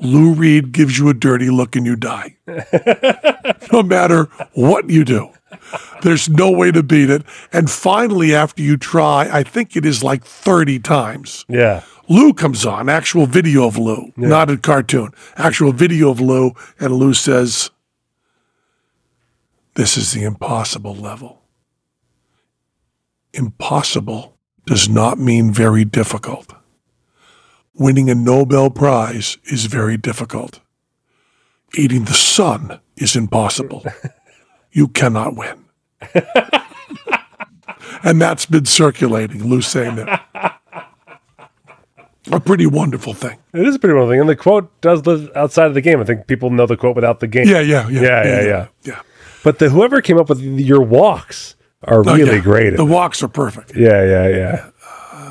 [0.00, 2.36] Lou Reed gives you a dirty look and you die.
[3.72, 5.30] no matter what you do.
[6.02, 7.22] There's no way to beat it.
[7.52, 11.82] And finally, after you try, I think it is like 30 times, Yeah.
[12.10, 16.54] Lou comes on, actual video of Lou, not a cartoon, actual video of Lou.
[16.80, 17.70] And Lou says,
[19.74, 21.42] This is the impossible level.
[23.32, 24.36] Impossible
[24.66, 26.52] does not mean very difficult.
[27.74, 30.58] Winning a Nobel Prize is very difficult.
[31.76, 33.84] Eating the sun is impossible.
[34.72, 35.64] You cannot win.
[38.04, 40.59] and that's been circulating, Lou saying that.
[42.32, 43.38] A pretty wonderful thing.
[43.52, 44.20] It is a pretty wonderful thing.
[44.20, 46.00] And the quote does live outside of the game.
[46.00, 47.46] I think people know the quote without the game.
[47.48, 48.00] Yeah, yeah, yeah.
[48.02, 48.66] Yeah, yeah, yeah.
[48.84, 49.00] yeah.
[49.42, 52.40] But the whoever came up with your walks are Oh, really yeah.
[52.42, 52.76] great.
[52.76, 53.74] The walks are perfect.
[53.74, 54.66] yeah, yeah, yeah.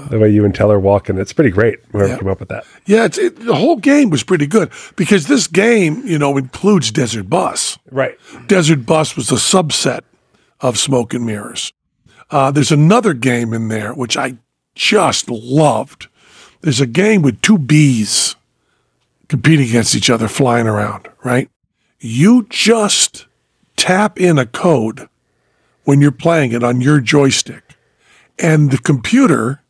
[0.10, 1.78] The way you and Teller walk, and it's pretty great.
[1.92, 2.18] Whoever Yeah.
[2.18, 2.64] came up with that.
[2.86, 6.90] Yeah, it's, it, the whole game was pretty good because this game, you know, includes
[6.92, 7.78] Desert Bus.
[7.92, 8.18] Right.
[8.48, 10.02] Desert Bus was a subset
[10.62, 11.72] of Smoke and Mirrors.
[12.32, 14.38] Uh, there's another game in there which I
[14.76, 16.08] just loved.
[16.62, 18.36] There's a game with two bees
[19.28, 21.08] competing against each other, flying around.
[21.24, 21.50] Right?
[22.00, 23.28] You just
[23.76, 25.08] tap in a code
[25.84, 27.76] when you're playing it on your joystick,
[28.38, 29.62] and the computer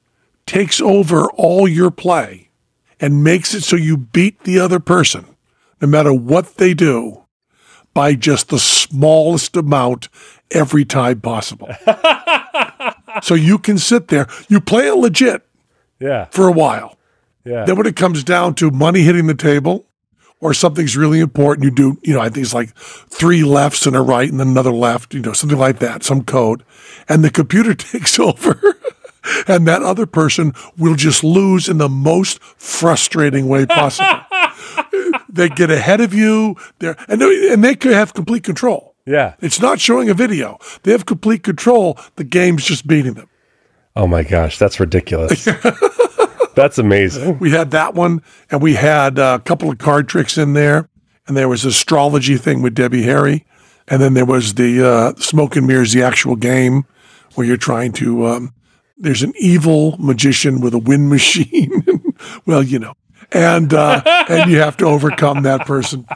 [0.45, 2.49] takes over all your play
[2.99, 5.25] and makes it so you beat the other person,
[5.79, 7.23] no matter what they do,
[7.93, 10.09] by just the smallest amount
[10.51, 11.69] every time possible.
[13.21, 15.49] so you can sit there, you play it legit
[16.00, 16.26] Yeah.
[16.32, 16.97] for a while.
[17.45, 17.66] Yeah.
[17.66, 19.86] Then when it comes down to money hitting the table
[20.41, 23.95] or something's really important, you do, you know, I think it's like three lefts and
[23.95, 26.64] a right and then another left, you know, something like that, some code.
[27.08, 28.60] And the computer takes over.
[29.47, 34.22] and that other person will just lose in the most frustrating way possible.
[35.30, 38.95] they get ahead of you, they're, and, they, and they could have complete control.
[39.06, 39.36] yeah.
[39.41, 40.58] It's not showing a video.
[40.84, 41.97] They have complete control.
[42.16, 43.30] The game's just beating them.
[43.95, 45.45] Oh my gosh, that's ridiculous.
[46.55, 47.39] that's amazing.
[47.39, 48.21] We had that one,
[48.51, 50.89] and we had a couple of card tricks in there,
[51.27, 53.45] and there was astrology thing with Debbie Harry,
[53.87, 56.85] and then there was the uh, smoke and mirrors, the actual game
[57.35, 58.25] where you're trying to.
[58.27, 58.53] Um,
[58.97, 61.83] there's an evil magician with a wind machine.
[62.45, 62.93] well, you know,
[63.31, 66.07] and uh, and you have to overcome that person.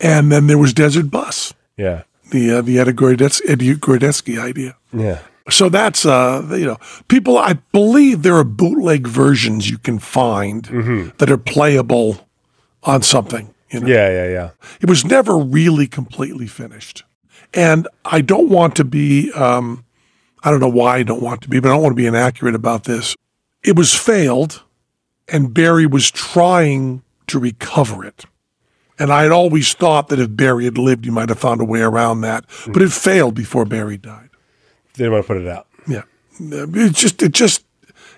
[0.00, 2.02] And then there was Desert Bus, Yeah.
[2.30, 4.76] the uh, the Ed Gordes- Ed Gorodetsky idea.
[4.92, 5.18] Yeah.
[5.50, 6.78] So that's uh you know
[7.08, 10.64] people I believe there are bootleg versions you can find
[11.18, 12.28] that are playable
[12.84, 13.52] on something.
[13.70, 14.08] You know, Yeah.
[14.10, 14.28] Yeah.
[14.28, 14.50] Yeah.
[14.80, 17.04] it was never really completely finished,
[17.54, 19.84] and I don't want to be um
[20.44, 22.06] I don't know why I don't want to be, but I don't want to be
[22.06, 23.16] inaccurate about this.
[23.64, 24.62] it was failed,
[25.28, 28.24] and Barry was trying to recover it.
[28.98, 31.64] And I had always thought that if Barry had lived, he might have found a
[31.64, 32.44] way around that.
[32.72, 34.30] But it failed before Barry died.
[35.02, 35.66] They didn't want to put it out.
[35.88, 36.02] Yeah,
[36.38, 37.64] it just it just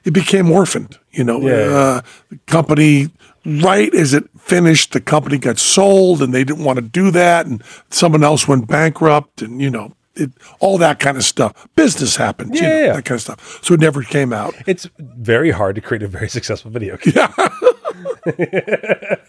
[0.04, 0.98] it became orphaned.
[1.12, 1.54] You know, Yeah.
[1.74, 3.08] uh, the company
[3.46, 7.46] right as it finished, the company got sold, and they didn't want to do that,
[7.46, 9.94] and someone else went bankrupt, and you know.
[10.16, 10.30] It,
[10.60, 11.66] all that kind of stuff.
[11.74, 12.92] Business happened, you know, yeah.
[12.92, 13.58] that kind of stuff.
[13.64, 14.54] So it never came out.
[14.64, 17.14] It's very hard to create a very successful video game.
[17.16, 17.32] Yeah.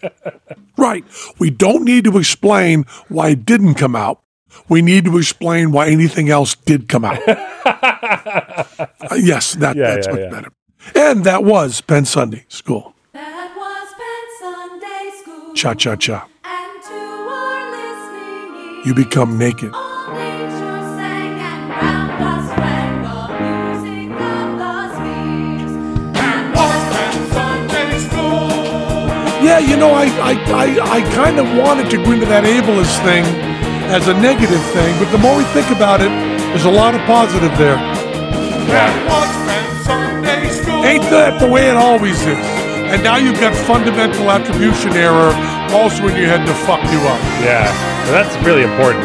[0.76, 1.04] Right.
[1.38, 4.20] We don't need to explain why it didn't come out.
[4.68, 7.20] We need to explain why anything else did come out.
[7.28, 7.34] Uh,
[9.16, 10.28] yes, that, Yeah, that's yeah, much yeah.
[10.30, 10.52] better.
[10.94, 12.94] And that was Penn Sunday School.
[13.12, 15.54] That was Penn Sunday School.
[15.54, 16.26] Cha cha cha.
[16.44, 19.70] And to our listening You become naked.
[19.72, 25.74] all nature sang and round us rang the music of the spheres.
[26.18, 29.44] That was Penn Sunday School.
[29.44, 30.32] Yeah, you know, I I,
[30.64, 30.66] I,
[30.98, 33.24] I kind of wanted to go into that ableist thing
[33.92, 36.10] as a negative thing, but the more we think about it,
[36.50, 37.78] there's a lot of positive there.
[40.86, 42.38] Ain't that the way it always is?
[42.86, 45.32] And now you've got fundamental attribution error
[45.74, 47.20] also in your head to fuck you up.
[47.42, 47.66] Yeah,
[48.06, 49.04] so that's really important.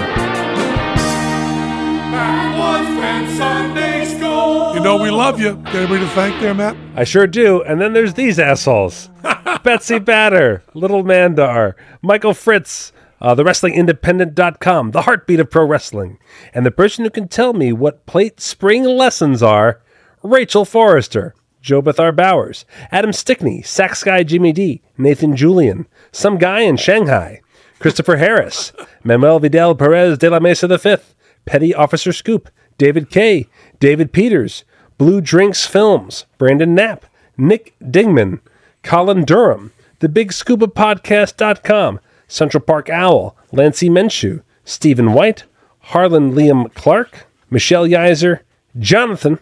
[4.75, 5.55] You know we love you.
[5.55, 6.75] Got anybody to thank there, Matt?
[6.95, 7.61] I sure do.
[7.63, 9.09] And then there's these assholes
[9.63, 12.91] Betsy Batter, Little Mandar, Michael Fritz,
[13.21, 16.17] uh, TheWrestlingIndependent.com, The Heartbeat of Pro Wrestling,
[16.53, 19.81] and the person who can tell me what plate spring lessons are,
[20.23, 26.61] Rachel Forrester, Joe Bethar Bowers, Adam Stickney, Sax Guy Jimmy D, Nathan Julian, some guy
[26.61, 27.41] in Shanghai,
[27.79, 30.97] Christopher Harris, Manuel Vidal Perez de la Mesa V,
[31.45, 33.47] Petty Officer Scoop, David K.,
[33.79, 34.63] David Peters,
[34.97, 37.05] Blue Drinks Films, Brandon Knapp,
[37.37, 38.39] Nick Dingman,
[38.83, 41.99] Colin Durham, The Big Scuba Podcast.com,
[42.31, 45.43] Central Park Owl, Lancey Menshew, Stephen White,
[45.79, 48.39] Harlan Liam Clark, Michelle Yiser,
[48.79, 49.37] Jonathan,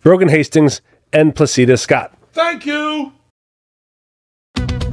[0.00, 0.80] Brogan Hastings,
[1.12, 2.16] and Placida Scott.
[2.32, 3.12] Thank you.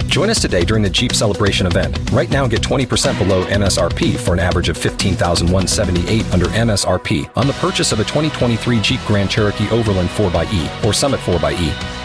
[0.08, 1.98] Join us today during the Jeep Celebration event.
[2.12, 7.54] Right now, get 20% below MSRP for an average of 15178 under MSRP on the
[7.54, 12.05] purchase of a 2023 Jeep Grand Cherokee Overland 4xE or Summit 4xE.